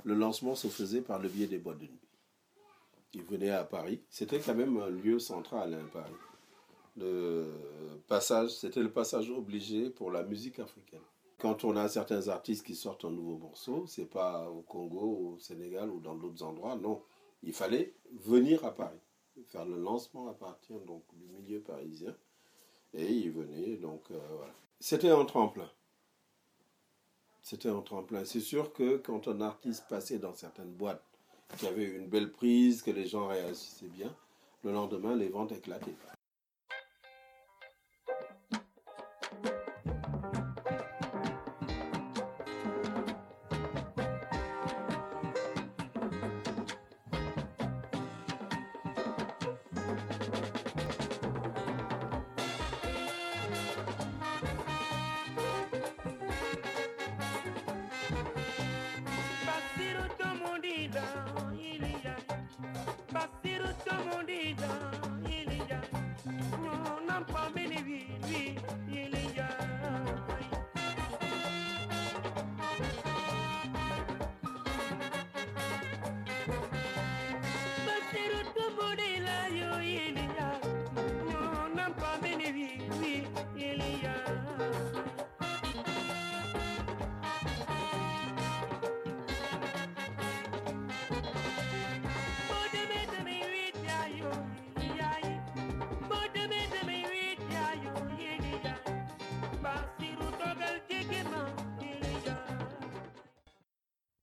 le 0.05 0.15
lancement 0.15 0.55
se 0.55 0.69
faisait 0.69 1.01
par 1.01 1.19
le 1.21 1.29
biais 1.29 1.47
des 1.47 1.59
boîtes 1.59 1.79
de 1.79 1.85
nuit. 1.85 1.99
Ils 3.15 3.23
venaient 3.23 3.51
à 3.51 3.65
Paris. 3.65 4.01
C'était 4.11 4.41
quand 4.41 4.55
même 4.55 4.77
un 4.79 4.89
lieu 4.89 5.19
central, 5.19 5.75
hein, 5.75 5.87
Paris. 5.93 6.13
Le 6.97 7.47
passage, 8.09 8.51
c'était 8.51 8.81
le 8.81 8.91
passage 8.91 9.31
obligé 9.31 9.91
pour 9.91 10.11
la 10.11 10.23
musique 10.23 10.59
africaine. 10.59 11.01
Quand 11.43 11.65
on 11.65 11.75
a 11.75 11.89
certains 11.89 12.29
artistes 12.29 12.65
qui 12.65 12.77
sortent 12.77 13.05
un 13.05 13.11
nouveau 13.11 13.37
morceau, 13.37 13.85
c'est 13.89 14.09
pas 14.09 14.49
au 14.49 14.63
Congo, 14.63 15.33
au 15.35 15.39
Sénégal 15.41 15.91
ou 15.91 15.99
dans 15.99 16.15
d'autres 16.15 16.45
endroits, 16.45 16.77
non. 16.77 17.03
Il 17.43 17.53
fallait 17.53 17.97
venir 18.13 18.65
à 18.65 18.73
Paris, 18.73 19.01
faire 19.49 19.65
le 19.65 19.77
lancement 19.77 20.29
à 20.29 20.35
partir 20.35 20.79
donc 20.83 21.03
du 21.15 21.27
milieu 21.27 21.59
parisien, 21.59 22.15
et 22.95 23.11
ils 23.11 23.33
venaient 23.33 23.75
donc 23.75 24.09
euh, 24.13 24.21
voilà. 24.37 24.55
C'était 24.79 25.11
un 25.11 25.25
tremplin. 25.25 25.69
C'était 27.43 27.71
un 27.71 27.81
tremplin. 27.81 28.25
C'est 28.25 28.39
sûr 28.39 28.73
que 28.73 28.99
quand 28.99 29.27
un 29.27 29.41
artiste 29.41 29.89
passait 29.89 30.21
dans 30.21 30.35
certaines 30.35 30.73
boîtes 30.73 31.03
qui 31.59 31.67
avaient 31.67 31.87
une 31.87 32.07
belle 32.07 32.31
prise, 32.31 32.83
que 32.83 32.93
les 32.93 33.09
gens 33.09 33.27
réagissaient 33.27 33.89
bien, 33.89 34.15
le 34.63 34.71
lendemain, 34.71 35.17
les 35.17 35.29
ventes 35.29 35.51
éclataient. 35.51 35.97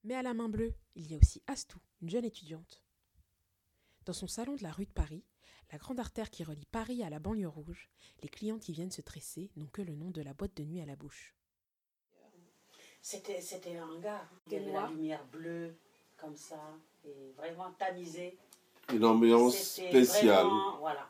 Mais 0.10 0.16
à 0.16 0.24
la 0.24 0.34
main 0.34 0.50
bleue, 0.50 0.74
il 0.96 1.12
y 1.12 1.14
a 1.14 1.20
aussi 1.20 1.44
Astou, 1.46 1.78
une 2.02 2.10
jeune 2.10 2.26
étudiante. 2.26 2.82
Dans 4.08 4.14
son 4.14 4.26
salon 4.26 4.56
de 4.56 4.64
la 4.64 4.72
rue 4.72 4.88
de 4.88 4.92
Paris, 4.92 5.24
la 5.72 5.78
grande 5.78 6.00
artère 6.00 6.32
qui 6.32 6.44
relie 6.44 6.66
Paris 6.66 7.04
à 7.04 7.12
la 7.12 7.20
banlieue 7.20 7.48
rouge, 7.48 7.92
les 8.24 8.28
clientes 8.28 8.64
qui 8.64 8.74
viennent 8.74 8.90
se 8.90 9.02
tresser 9.02 9.52
n'ont 9.56 9.68
que 9.68 9.84
le 9.84 9.94
nom 9.94 10.10
de 10.10 10.24
la 10.24 10.34
boîte 10.34 10.58
de 10.58 10.64
nuit 10.64 10.82
à 10.82 10.88
la 10.88 10.96
bouche. 10.96 11.36
C'était, 13.04 13.40
c'était 13.40 13.78
un 13.78 13.88
hangar. 13.88 14.28
Il 14.48 14.54
y 14.54 14.56
avait 14.56 14.72
la 14.72 14.88
lumière 14.88 15.24
bleue, 15.28 15.76
comme 16.18 16.36
ça, 16.36 16.60
et 17.06 17.32
vraiment 17.38 17.72
tamisée. 17.74 18.36
Une 18.92 19.06
ambiance 19.06 19.58
C'était 19.58 19.90
spéciale. 19.90 20.48
vraiment- 20.48 20.80
voilà. 20.80 21.08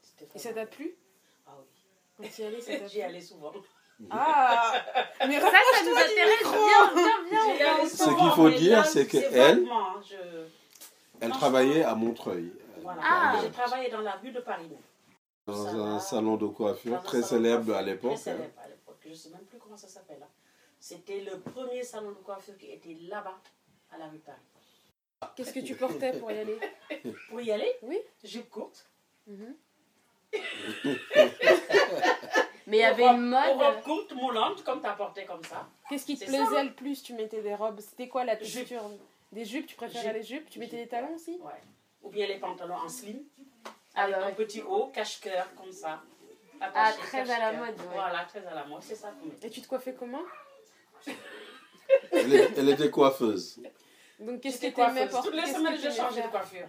C'était 0.00 0.26
Et 0.34 0.38
ça 0.38 0.54
t'a 0.54 0.64
plu? 0.64 0.96
Ah 1.46 1.54
oui. 1.60 1.66
Quand 2.16 2.34
tu 2.34 2.40
y 2.40 2.44
allais, 2.46 2.62
ça 2.62 2.78
t'a 2.78 2.86
J'y 2.88 3.02
allais 3.02 3.20
souvent. 3.20 3.52
Ah 4.10 4.72
Mais 5.26 5.40
Ça, 5.40 5.50
ça 5.50 5.84
nous 5.84 5.96
intéresse. 5.96 6.42
Viens, 6.42 7.54
viens, 7.56 7.86
Ce 7.88 8.04
qu'il 8.16 8.30
faut 8.30 8.50
dire, 8.50 8.84
c'est 8.86 9.06
que 9.06 9.18
c'est 9.20 9.32
elle- 9.32 9.66
hein, 11.20 11.30
travaillait 11.30 11.82
à 11.82 11.94
Montreuil. 11.94 12.52
voilà. 12.82 13.00
Ah. 13.04 13.38
J'ai 13.42 13.50
travaillé 13.50 13.90
dans 13.90 14.00
la 14.00 14.12
rue 14.12 14.30
de 14.30 14.40
Paris. 14.40 14.70
Dans 15.46 15.64
Ça 15.64 15.70
un 15.70 15.94
va. 15.94 16.00
salon 16.00 16.36
de 16.36 16.46
coiffure 16.46 17.02
très 17.02 17.22
célèbre 17.22 17.74
à 17.74 17.82
l'époque. 17.82 18.12
Très 18.12 18.30
hein. 18.30 18.36
célèbre 18.36 18.60
à 18.64 18.68
l'époque. 18.68 18.98
Je 19.04 19.08
ne 19.10 19.14
sais 19.14 19.30
même 19.30 19.44
plus 19.46 19.58
comment 19.58 19.76
ça 19.76 19.88
s'appelle. 19.88 20.18
hein. 20.22 20.28
C'était 20.78 21.20
le 21.20 21.38
premier 21.40 21.82
salon 21.82 22.10
de 22.10 22.16
coiffure 22.16 22.56
qui 22.56 22.66
était 22.70 22.96
là-bas, 23.08 23.38
à 23.92 23.98
la 23.98 24.06
rue 24.06 24.18
de 24.18 24.22
Paris. 24.22 24.38
Qu'est-ce 25.34 25.52
que 25.52 25.60
tu 25.60 25.74
portais 25.74 26.12
pour 26.20 26.30
y 26.30 26.38
aller? 26.38 26.58
Pour 27.28 27.40
y 27.40 27.50
aller, 27.50 27.72
Oui. 27.82 27.98
jupe 28.22 28.48
courte. 28.48 28.86
Mhm. 29.26 29.56
Mais 32.68 32.76
il 32.76 32.80
y 32.80 32.84
avait 32.84 33.08
robe- 33.08 33.16
une 33.16 33.34
Robe 33.34 33.58
mode. 33.74 33.82
courte, 33.82 34.12
moulante, 34.12 34.62
comme 34.62 34.80
tu 34.82 34.88
porté 34.96 35.24
comme 35.24 35.42
ça. 35.42 35.66
Qu'est-ce 35.88 36.04
qui 36.06 36.14
te 36.14 36.20
C'est 36.20 36.26
plaisait 36.26 36.44
ça, 36.44 36.62
le 36.62 36.72
plus 36.74 37.02
Tu 37.02 37.14
mettais 37.14 37.40
des 37.40 37.54
robes? 37.54 37.80
C'était 37.80 38.08
quoi 38.08 38.24
la 38.24 38.38
Jupe. 38.38 38.54
texture? 38.68 38.82
Des 39.32 39.44
jupes? 39.44 39.66
Tu 39.66 39.74
préférais 39.74 40.04
Jupe. 40.04 40.14
les 40.14 40.22
jupes? 40.22 40.50
Tu 40.50 40.58
mettais 40.58 40.76
Jupe, 40.76 40.84
des 40.84 40.88
talons 40.88 41.14
aussi? 41.14 41.38
Ouais. 41.42 41.52
Ou 42.02 42.10
bien 42.10 42.26
les 42.26 42.38
pantalons 42.38 42.74
en 42.76 42.88
slim, 42.88 43.20
Ah 43.94 44.02
avec 44.04 44.16
un 44.16 44.30
petit 44.32 44.62
haut, 44.62 44.86
cache-cœur, 44.88 45.48
comme 45.56 45.72
ça. 45.72 46.00
Ah, 46.60 46.66
Attaché, 46.66 46.98
très 47.02 47.30
à 47.30 47.38
la 47.38 47.52
mode, 47.52 47.68
ouais. 47.78 47.84
Voilà, 47.92 48.24
très 48.24 48.44
à 48.46 48.54
la 48.54 48.64
mode, 48.64 48.82
c'est 48.82 48.94
ça 48.96 49.12
qu'on. 49.12 49.30
Et 49.46 49.50
tu 49.50 49.60
te 49.62 49.68
coiffais 49.68 49.94
comment? 49.94 50.22
Elle, 52.12 52.34
est- 52.34 52.58
elle 52.58 52.68
était 52.68 52.90
coiffeuse. 52.90 53.60
Donc 54.20 54.40
qu'est-ce 54.40 54.60
que 54.60 54.66
tu 54.74 54.80
aimais 54.80 55.08
porter? 55.08 55.30
Toutes 55.30 55.40
les 55.40 55.46
semaines, 55.52 55.78
je 55.78 55.90
changeais 55.90 56.22
de 56.22 56.28
coiffure. 56.28 56.66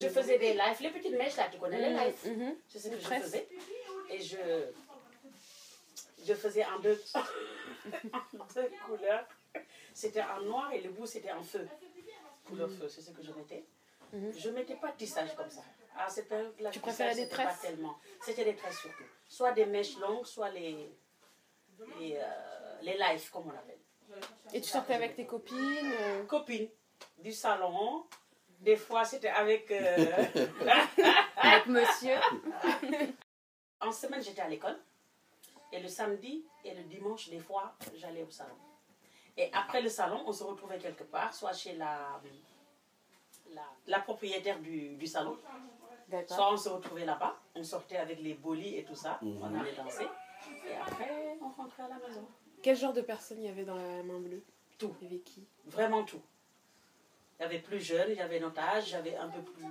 Je 0.00 0.08
faisais 0.08 0.38
des 0.38 0.54
lives, 0.54 0.80
les 0.80 0.90
petites 0.90 1.16
mèches 1.16 1.36
là, 1.36 1.48
tu 1.52 1.58
connais 1.58 1.78
les 1.80 1.90
lives 1.94 2.14
Mhm, 2.24 2.32
mhm. 2.46 2.54
Je 2.72 2.78
sais 2.78 2.90
que 2.90 2.94
Une 2.94 3.00
je 3.00 3.06
faisais. 3.06 3.48
Et 4.10 4.20
je, 4.20 4.36
je 6.26 6.34
faisais 6.34 6.64
en 6.64 6.78
deux, 6.80 7.00
en 7.14 7.20
deux 8.54 8.70
couleurs. 8.86 9.26
C'était 9.94 10.22
en 10.22 10.40
noir 10.42 10.72
et 10.72 10.80
le 10.80 10.90
bout 10.90 11.06
c'était 11.06 11.32
en 11.32 11.42
feu. 11.42 11.68
Couleur 12.46 12.70
feu, 12.70 12.88
c'est 12.88 13.00
ce 13.02 13.10
que 13.10 13.22
je 13.22 13.32
mettais. 13.32 13.64
Mhm. 14.12 14.32
Je 14.38 14.48
ne 14.50 14.54
mettais 14.54 14.76
pas 14.76 14.90
de 14.92 14.96
tissage 14.96 15.34
comme 15.36 15.50
ça. 15.50 15.62
À 15.96 16.08
cette 16.08 16.28
période-là, 16.28 16.70
Tu 16.70 16.80
préférais 16.80 17.14
des 17.14 17.24
c'était 17.24 17.36
pas 17.36 17.44
tresses 17.46 17.60
tellement. 17.60 17.96
C'était 18.22 18.44
des 18.44 18.56
tresses 18.56 18.78
surtout. 18.80 19.04
Soit 19.28 19.52
des 19.52 19.66
mèches 19.66 19.98
longues, 19.98 20.24
soit 20.24 20.50
les, 20.50 20.90
les, 21.98 22.16
euh, 22.16 22.78
les 22.82 22.96
lives, 22.96 23.30
comme 23.30 23.46
on 23.48 23.50
appelle. 23.50 23.78
Et 24.54 24.60
tu 24.60 24.68
sortais 24.68 24.94
avec 24.94 25.14
tes 25.16 25.26
copines 25.26 25.92
euh, 26.00 26.24
Copines 26.24 26.68
du 27.18 27.32
salon. 27.32 28.06
Des 28.60 28.76
fois, 28.76 29.04
c'était 29.04 29.28
avec. 29.28 29.70
euh, 29.70 30.06
Avec 31.36 31.66
monsieur. 31.66 32.16
En 33.80 33.90
semaine, 33.90 34.22
j'étais 34.22 34.40
à 34.42 34.48
l'école. 34.48 34.78
Et 35.72 35.80
le 35.80 35.88
samedi 35.88 36.44
et 36.64 36.74
le 36.74 36.82
dimanche, 36.84 37.28
des 37.30 37.38
fois, 37.40 37.74
j'allais 37.96 38.22
au 38.22 38.30
salon. 38.30 38.54
Et 39.36 39.50
après 39.54 39.80
le 39.80 39.88
salon, 39.88 40.22
on 40.26 40.32
se 40.32 40.44
retrouvait 40.44 40.78
quelque 40.78 41.04
part, 41.04 41.32
soit 41.34 41.54
chez 41.54 41.74
la, 41.76 42.20
la, 43.54 43.62
la 43.86 44.00
propriétaire 44.00 44.60
du, 44.60 44.90
du 44.96 45.06
salon, 45.06 45.38
D'accord. 46.08 46.36
soit 46.36 46.52
on 46.52 46.56
se 46.58 46.68
retrouvait 46.68 47.06
là-bas, 47.06 47.34
on 47.54 47.64
sortait 47.64 47.96
avec 47.96 48.20
les 48.20 48.34
bolis 48.34 48.76
et 48.76 48.84
tout 48.84 48.94
ça, 48.94 49.18
on 49.22 49.42
allait 49.58 49.72
danser. 49.72 50.06
Et 50.68 50.74
après, 50.76 51.38
on 51.40 51.48
rentrait 51.48 51.84
à 51.84 51.88
la 51.88 52.06
maison. 52.06 52.26
Quel 52.62 52.76
genre 52.76 52.92
de 52.92 53.00
personnes 53.00 53.38
il 53.40 53.46
y 53.46 53.48
avait 53.48 53.64
dans 53.64 53.76
la 53.76 54.02
main 54.02 54.20
bleue? 54.20 54.42
Tout. 54.78 54.94
Il 55.00 55.04
y 55.04 55.10
avait 55.14 55.20
qui? 55.20 55.46
Vraiment 55.64 56.04
tout. 56.04 56.20
Il 57.38 57.42
y 57.42 57.46
avait 57.46 57.60
plus 57.60 57.80
jeunes, 57.80 58.10
il 58.10 58.16
y 58.16 58.20
avait 58.20 58.38
notre 58.40 58.60
âge, 58.60 58.88
j'avais 58.90 59.16
un 59.16 59.28
peu 59.28 59.40
plus 59.40 59.64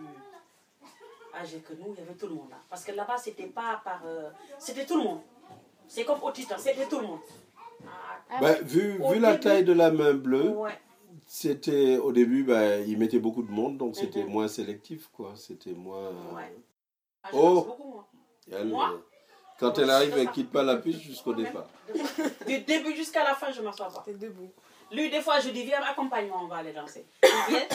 âgé 1.33 1.59
que 1.59 1.73
nous, 1.73 1.93
il 1.93 1.99
y 1.99 2.01
avait 2.01 2.15
tout 2.15 2.27
le 2.27 2.33
monde 2.33 2.49
là. 2.49 2.57
Parce 2.69 2.83
que 2.83 2.91
là-bas, 2.91 3.17
c'était 3.17 3.47
pas 3.47 3.79
par. 3.83 4.01
euh, 4.05 4.31
c'était 4.57 4.85
tout 4.85 4.97
le 4.97 5.03
monde. 5.03 5.21
C'est 5.93 6.05
comme 6.05 6.23
au 6.23 6.31
Titan, 6.31 6.55
c'était 6.57 6.87
tout 6.87 6.99
le 6.99 7.07
monde. 7.07 7.19
Ah, 8.29 8.39
Bah, 8.39 8.53
vu, 8.61 8.93
vu 8.93 9.19
la 9.19 9.31
début- 9.31 9.39
taille 9.43 9.63
de 9.65 9.73
la 9.73 9.91
main 9.91 10.13
bleue, 10.13 10.47
ouais. 10.55 10.71
c'était 11.27 11.97
au 11.97 12.13
début, 12.13 12.43
bah, 12.45 12.77
ils 12.77 12.97
mettaient 12.97 13.19
beaucoup 13.19 13.43
de 13.43 13.51
monde, 13.51 13.77
donc 13.77 13.97
c'était 13.97 14.23
Mhm. 14.23 14.29
moins 14.31 14.47
sélectif, 14.47 15.09
quoi. 15.11 15.33
C'était 15.35 15.73
moins. 15.73 16.11
Ouais. 16.33 16.55
Ah, 17.23 17.29
je 17.33 17.37
Oh. 17.37 17.61
beaucoup, 17.67 17.89
moi. 17.91 18.07
Elle, 18.53 18.67
Moi? 18.69 18.89
euh, 18.93 18.97
quand 19.59 19.77
elle 19.79 19.89
arrive, 19.89 20.17
elle 20.17 20.31
quitte 20.31 20.49
pas 20.49 20.63
la 20.63 20.77
piste 20.77 21.01
jusqu'au 21.01 21.33
départ. 21.33 21.67
Du 22.47 22.59
début 22.59 22.95
jusqu'à 22.95 23.25
la 23.25 23.35
fin, 23.35 23.51
je 23.51 23.61
m'assois 23.61 23.87
pas. 23.89 24.01
T'es 24.05 24.13
debout. 24.13 24.49
Lui, 24.93 25.09
des 25.09 25.19
fois, 25.21 25.39
je 25.41 25.49
dis, 25.49 25.63
viens, 25.63 25.81
accompagne-moi, 25.83 26.39
on 26.41 26.47
va 26.47 26.57
aller 26.57 26.71
danser. 26.73 27.05
Il 27.23 27.53
vient, 27.53 27.67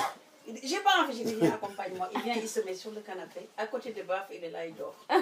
j'ai 0.62 0.80
pas 0.80 1.02
envie, 1.04 1.24
dis, 1.24 1.35
viens, 1.35 1.54
accompagne-moi. 1.54 2.09
Il 2.14 2.20
vient, 2.22 2.35
il 2.35 2.48
se 2.48 2.61
met 2.61 2.74
sur 2.74 2.90
le 2.92 3.00
canapé, 3.00 3.48
à 3.56 3.66
côté 3.66 3.92
de 3.92 4.02
Baf, 4.02 4.28
il 4.32 4.42
est 4.44 4.50
là, 4.50 4.66
il 4.66 4.74
dort. 4.74 4.94
Ouais. 5.11 5.18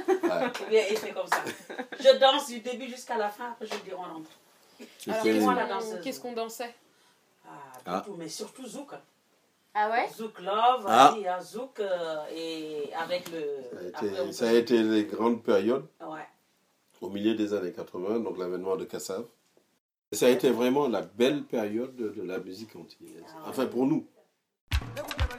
Il 0.63 0.67
vient, 0.71 0.83
il 0.91 0.97
fait 0.97 1.13
comme 1.13 1.27
ça. 1.27 1.43
Je 1.99 2.19
danse 2.19 2.47
du 2.49 2.61
début 2.61 2.87
jusqu'à 2.89 3.17
la 3.17 3.29
fin, 3.31 3.53
après 3.53 3.67
je 3.67 3.75
dis, 3.85 3.93
on 3.95 4.03
rentre. 4.03 4.31
Alors, 5.09 5.25
moi, 5.43 5.55
la 5.55 5.63
qu'est-ce 5.63 5.69
qu'on- 5.69 5.75
danseuse. 5.81 6.01
qu'est-ce 6.03 6.21
qu'on 6.21 6.33
dansait? 6.33 6.75
Ah, 7.47 7.51
Ah. 7.87 8.03
tout, 8.05 8.15
mais 8.19 8.29
surtout 8.29 8.67
Zouk. 8.67 8.91
Ah 9.75 9.91
ouais? 9.91 10.09
Zouk 10.15 10.39
Love, 10.41 10.85
Ah. 10.87 11.15
il 11.17 11.23
y 11.23 11.27
a 11.29 11.41
Zouk 11.41 11.81
euh, 11.81 12.17
et 12.35 12.91
avec 12.95 13.29
le. 13.31 13.41
Ça 13.73 13.77
a 13.77 13.89
après, 13.89 14.07
été, 14.23 14.33
ça 14.33 14.45
a 14.47 14.51
peut- 14.51 14.57
été 14.59 14.83
les 14.83 15.05
grandes 15.05 15.43
périodes 15.43 15.87
Ouais. 16.01 16.27
au 17.01 17.09
milieu 17.11 17.35
des 17.35 17.53
années 17.55 17.73
80, 17.73 18.21
donc 18.21 18.39
l'avènement 18.39 18.77
de 18.77 18.85
Kassav. 18.85 19.25
Ça 20.13 20.27
a 20.27 20.29
été 20.29 20.51
vraiment 20.51 20.87
la 20.87 21.03
belle 21.03 21.43
période 21.43 21.95
de, 21.97 22.11
de 22.11 22.23
la 22.23 22.39
musique 22.39 22.77
antillaise. 22.77 23.25
Ah 23.29 23.37
ouais. 23.37 23.43
Enfin, 23.49 23.67
pour 23.67 23.85
nous. 23.87 24.07
La 24.93 25.34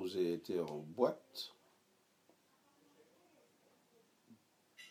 où 0.00 0.06
j'ai 0.06 0.32
été 0.34 0.58
en 0.58 0.78
boîte, 0.78 1.52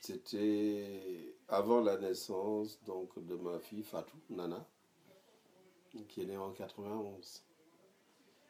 c'était 0.01 1.35
avant 1.47 1.81
la 1.81 1.97
naissance 1.97 2.81
donc, 2.83 3.17
de 3.25 3.35
ma 3.35 3.59
fille 3.59 3.83
Fatou, 3.83 4.17
Nana, 4.29 4.65
qui 6.07 6.21
est 6.21 6.25
née 6.25 6.37
en 6.37 6.51
91. 6.51 7.43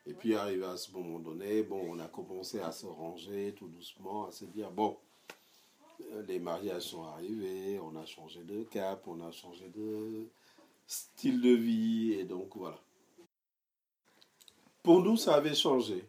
Et 0.05 0.13
puis 0.13 0.35
arrivé 0.35 0.65
à 0.65 0.77
ce 0.77 0.91
moment 0.91 1.19
donné, 1.19 1.63
bon, 1.63 1.81
on 1.87 1.99
a 1.99 2.07
commencé 2.07 2.59
à 2.59 2.71
se 2.71 2.85
ranger 2.85 3.53
tout 3.55 3.67
doucement, 3.67 4.27
à 4.27 4.31
se 4.31 4.45
dire, 4.45 4.71
bon, 4.71 4.97
euh, 6.13 6.23
les 6.23 6.39
mariages 6.39 6.83
sont 6.83 7.03
arrivés, 7.03 7.79
on 7.79 7.95
a 7.95 8.05
changé 8.05 8.43
de 8.43 8.63
cap, 8.63 9.07
on 9.07 9.21
a 9.21 9.31
changé 9.31 9.69
de 9.69 10.29
style 10.87 11.41
de 11.41 11.51
vie, 11.51 12.13
et 12.13 12.23
donc 12.23 12.55
voilà. 12.55 12.79
Pour 14.81 15.01
nous, 15.01 15.17
ça 15.17 15.35
avait 15.35 15.53
changé. 15.53 16.03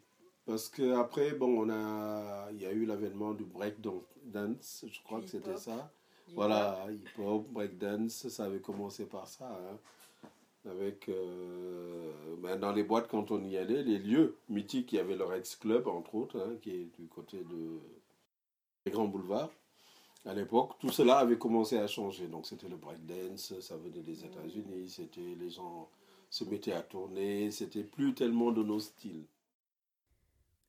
Parce 0.50 0.68
que 0.68 0.94
après, 0.94 1.30
bon, 1.32 1.64
on 1.64 1.70
a, 1.70 2.48
il 2.50 2.60
y 2.60 2.66
a 2.66 2.72
eu 2.72 2.84
l'avènement 2.84 3.34
du 3.34 3.44
break 3.44 3.80
dan- 3.80 4.02
dance, 4.24 4.84
je 4.90 5.00
crois 5.04 5.20
que 5.20 5.28
c'était 5.28 5.56
ça. 5.56 5.92
Voilà, 6.34 6.86
hip-hop, 6.90 7.46
break 7.50 7.78
dance, 7.78 8.26
ça 8.28 8.46
avait 8.46 8.58
commencé 8.60 9.06
par 9.06 9.28
ça. 9.28 9.46
hein. 9.48 9.78
Avec, 10.68 11.08
euh, 11.08 12.10
ben, 12.42 12.56
dans 12.58 12.72
les 12.72 12.82
boîtes, 12.82 13.06
quand 13.08 13.30
on 13.30 13.42
y 13.44 13.56
allait, 13.56 13.84
les 13.84 13.98
lieux 13.98 14.36
mythiques, 14.48 14.92
il 14.92 14.96
y 14.96 14.98
avait 14.98 15.14
leur 15.14 15.32
ex-club, 15.34 15.86
entre 15.86 16.16
autres, 16.16 16.38
hein, 16.40 16.56
qui 16.60 16.70
est 16.70 16.88
du 16.98 17.06
côté 17.06 17.38
de 17.38 17.78
des 18.84 18.90
grands 18.90 19.06
boulevards. 19.06 19.50
À 20.26 20.34
l'époque, 20.34 20.72
tout 20.80 20.90
cela 20.90 21.18
avait 21.18 21.38
commencé 21.38 21.78
à 21.78 21.86
changer. 21.86 22.26
Donc, 22.26 22.46
c'était 22.46 22.68
le 22.68 22.76
breakdance, 22.76 23.54
ça 23.60 23.76
venait 23.76 24.02
des 24.02 24.24
États-Unis, 24.24 24.88
c'était 24.88 25.34
les 25.38 25.50
gens 25.50 25.88
se 26.28 26.44
mettaient 26.44 26.72
à 26.72 26.82
tourner, 26.82 27.50
c'était 27.52 27.84
plus 27.84 28.14
tellement 28.14 28.50
de 28.50 28.62
nos 28.64 28.80
styles. 28.80 29.24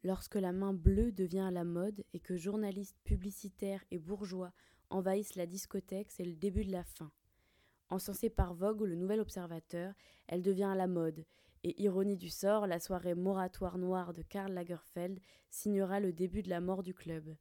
Lorsque 0.04 0.36
la 0.36 0.52
main 0.52 0.74
bleue 0.74 1.12
devient 1.12 1.40
à 1.40 1.52
la 1.52 1.64
mode 1.64 2.04
et 2.14 2.20
que 2.20 2.36
journalistes 2.36 2.98
publicitaires 3.04 3.84
et 3.92 4.00
bourgeois 4.00 4.52
envahissent 4.90 5.36
la 5.36 5.46
discothèque, 5.46 6.12
c'est 6.12 6.26
le 6.26 6.36
début 6.36 6.66
de 6.66 6.72
la 6.72 6.84
fin. 6.84 7.12
Encensée 7.90 8.30
par 8.30 8.54
Vogue 8.54 8.82
ou 8.82 8.86
le 8.86 8.96
Nouvel 8.96 9.20
Observateur, 9.20 9.94
elle 10.28 10.42
devient 10.42 10.70
à 10.72 10.76
la 10.76 10.88
mode. 10.88 11.26
Et 11.64 11.80
ironie 11.84 12.18
du 12.18 12.30
sort, 12.30 12.66
la 12.66 12.80
soirée 12.80 13.14
moratoire 13.14 13.78
noire 13.78 14.14
de 14.14 14.24
Karl 14.24 14.52
Lagerfeld 14.52 15.20
signera 15.50 16.00
le 16.00 16.12
début 16.12 16.42
de 16.42 16.50
la 16.50 16.62
mort 16.62 16.82
du 16.82 16.94
club. 16.94 17.36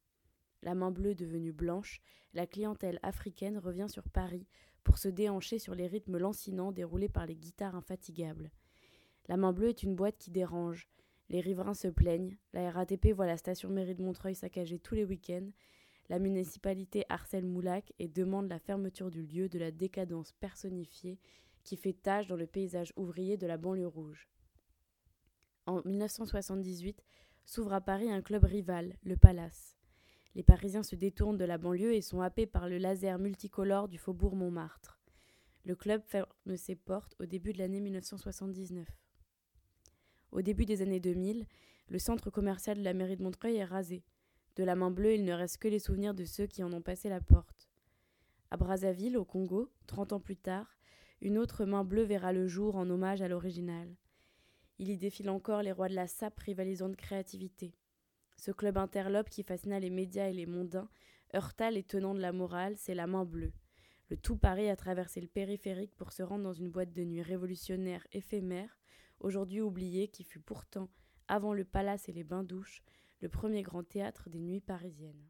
La 0.62 0.74
main 0.74 0.90
bleue 0.90 1.14
devenue 1.14 1.52
blanche, 1.52 2.02
la 2.34 2.46
clientèle 2.46 3.00
africaine 3.02 3.56
revient 3.56 3.88
sur 3.88 4.08
Paris 4.08 4.46
pour 4.84 4.98
se 4.98 5.08
déhancher 5.08 5.58
sur 5.58 5.74
les 5.74 5.86
rythmes 5.86 6.18
lancinants 6.18 6.72
déroulés 6.72 7.08
par 7.08 7.24
les 7.24 7.36
guitares 7.36 7.74
infatigables. 7.74 8.50
La 9.28 9.36
main 9.36 9.52
bleue 9.52 9.68
est 9.68 9.82
une 9.82 9.96
boîte 9.96 10.18
qui 10.18 10.30
dérange. 10.30 10.88
Les 11.30 11.40
riverains 11.40 11.74
se 11.74 11.86
plaignent, 11.86 12.36
la 12.52 12.72
RATP 12.72 13.12
voit 13.12 13.26
la 13.26 13.36
station 13.36 13.70
mairie 13.70 13.94
de 13.94 14.02
Montreuil 14.02 14.34
saccagée 14.34 14.80
tous 14.80 14.96
les 14.96 15.04
week-ends, 15.04 15.48
la 16.08 16.18
municipalité 16.18 17.04
harcèle 17.08 17.46
Moulac 17.46 17.92
et 18.00 18.08
demande 18.08 18.48
la 18.48 18.58
fermeture 18.58 19.12
du 19.12 19.22
lieu 19.22 19.48
de 19.48 19.60
la 19.60 19.70
décadence 19.70 20.32
personnifiée 20.32 21.20
qui 21.62 21.76
fait 21.76 21.92
tache 21.92 22.26
dans 22.26 22.36
le 22.36 22.48
paysage 22.48 22.92
ouvrier 22.96 23.36
de 23.36 23.46
la 23.46 23.58
banlieue 23.58 23.86
rouge. 23.86 24.28
En 25.66 25.82
1978, 25.84 27.04
s'ouvre 27.44 27.74
à 27.74 27.80
Paris 27.80 28.10
un 28.10 28.22
club 28.22 28.42
rival, 28.42 28.96
le 29.04 29.16
Palace. 29.16 29.76
Les 30.34 30.42
Parisiens 30.42 30.82
se 30.82 30.96
détournent 30.96 31.36
de 31.36 31.44
la 31.44 31.58
banlieue 31.58 31.94
et 31.94 32.02
sont 32.02 32.22
happés 32.22 32.46
par 32.46 32.68
le 32.68 32.78
laser 32.78 33.20
multicolore 33.20 33.86
du 33.86 33.98
faubourg 33.98 34.34
Montmartre. 34.34 34.98
Le 35.64 35.76
club 35.76 36.02
ferme 36.02 36.56
ses 36.56 36.74
portes 36.74 37.14
au 37.20 37.26
début 37.26 37.52
de 37.52 37.58
l'année 37.58 37.80
1979. 37.80 38.88
Au 40.32 40.42
début 40.42 40.64
des 40.64 40.82
années 40.82 41.00
2000, 41.00 41.46
le 41.88 41.98
centre 41.98 42.30
commercial 42.30 42.78
de 42.78 42.84
la 42.84 42.94
mairie 42.94 43.16
de 43.16 43.22
Montreuil 43.22 43.56
est 43.56 43.64
rasé. 43.64 44.04
De 44.56 44.64
la 44.64 44.76
main 44.76 44.90
bleue, 44.90 45.14
il 45.14 45.24
ne 45.24 45.32
reste 45.32 45.58
que 45.58 45.68
les 45.68 45.78
souvenirs 45.78 46.14
de 46.14 46.24
ceux 46.24 46.46
qui 46.46 46.62
en 46.62 46.72
ont 46.72 46.82
passé 46.82 47.08
la 47.08 47.20
porte. 47.20 47.68
À 48.50 48.56
Brazzaville, 48.56 49.16
au 49.16 49.24
Congo, 49.24 49.70
30 49.86 50.12
ans 50.12 50.20
plus 50.20 50.36
tard, 50.36 50.76
une 51.20 51.38
autre 51.38 51.64
main 51.64 51.84
bleue 51.84 52.02
verra 52.02 52.32
le 52.32 52.46
jour 52.46 52.76
en 52.76 52.88
hommage 52.88 53.22
à 53.22 53.28
l'original. 53.28 53.88
Il 54.78 54.88
y 54.88 54.96
défile 54.96 55.30
encore 55.30 55.62
les 55.62 55.72
rois 55.72 55.88
de 55.88 55.94
la 55.94 56.06
sape 56.06 56.38
rivalisant 56.38 56.88
de 56.88 56.96
créativité. 56.96 57.74
Ce 58.36 58.50
club 58.50 58.78
interlope 58.78 59.28
qui 59.28 59.42
fascina 59.42 59.78
les 59.78 59.90
médias 59.90 60.28
et 60.28 60.32
les 60.32 60.46
mondains 60.46 60.88
heurta 61.34 61.70
les 61.70 61.82
tenants 61.82 62.14
de 62.14 62.20
la 62.20 62.32
morale, 62.32 62.76
c'est 62.76 62.94
la 62.94 63.06
main 63.06 63.24
bleue. 63.24 63.52
Le 64.08 64.16
tout 64.16 64.36
Paris 64.36 64.68
a 64.68 64.76
traversé 64.76 65.20
le 65.20 65.28
périphérique 65.28 65.94
pour 65.94 66.12
se 66.12 66.22
rendre 66.22 66.44
dans 66.44 66.52
une 66.52 66.70
boîte 66.70 66.92
de 66.92 67.04
nuit 67.04 67.22
révolutionnaire 67.22 68.06
éphémère, 68.12 68.79
aujourd'hui 69.20 69.60
oubliée, 69.60 70.08
qui 70.08 70.24
fut 70.24 70.40
pourtant, 70.40 70.88
avant 71.28 71.54
le 71.54 71.64
palace 71.64 72.08
et 72.08 72.12
les 72.12 72.24
bains-douches, 72.24 72.82
le 73.20 73.28
premier 73.28 73.62
grand 73.62 73.84
théâtre 73.84 74.28
des 74.28 74.40
nuits 74.40 74.60
parisiennes. 74.60 75.28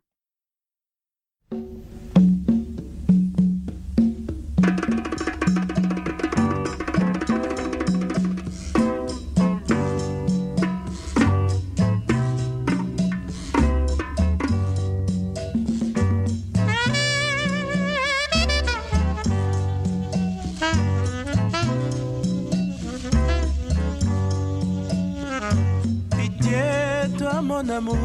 Amour, 27.68 27.96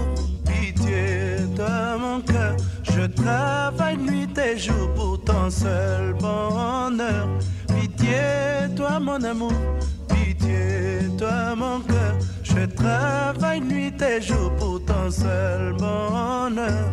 pitié 0.46 1.38
de 1.56 1.98
mon 1.98 2.22
cœur. 2.22 2.56
Je 2.84 3.06
travaille 3.06 3.98
nuit 3.98 4.30
et 4.38 4.58
jour 4.58 4.94
pour 4.94 5.24
ton 5.24 5.50
seul 5.50 6.14
bonheur. 6.14 7.28
Pitié, 7.68 8.74
toi 8.76 9.00
mon 9.00 9.24
amour, 9.24 9.54
pitié, 10.10 11.10
toi 11.18 11.56
mon 11.56 11.80
cœur. 11.82 12.16
Je 12.44 12.66
travaille 12.66 13.62
nuit 13.62 13.94
et 14.02 14.22
jour 14.22 14.52
pour 14.58 14.84
ton 14.86 15.10
seul 15.10 15.74
bonheur. 15.74 16.90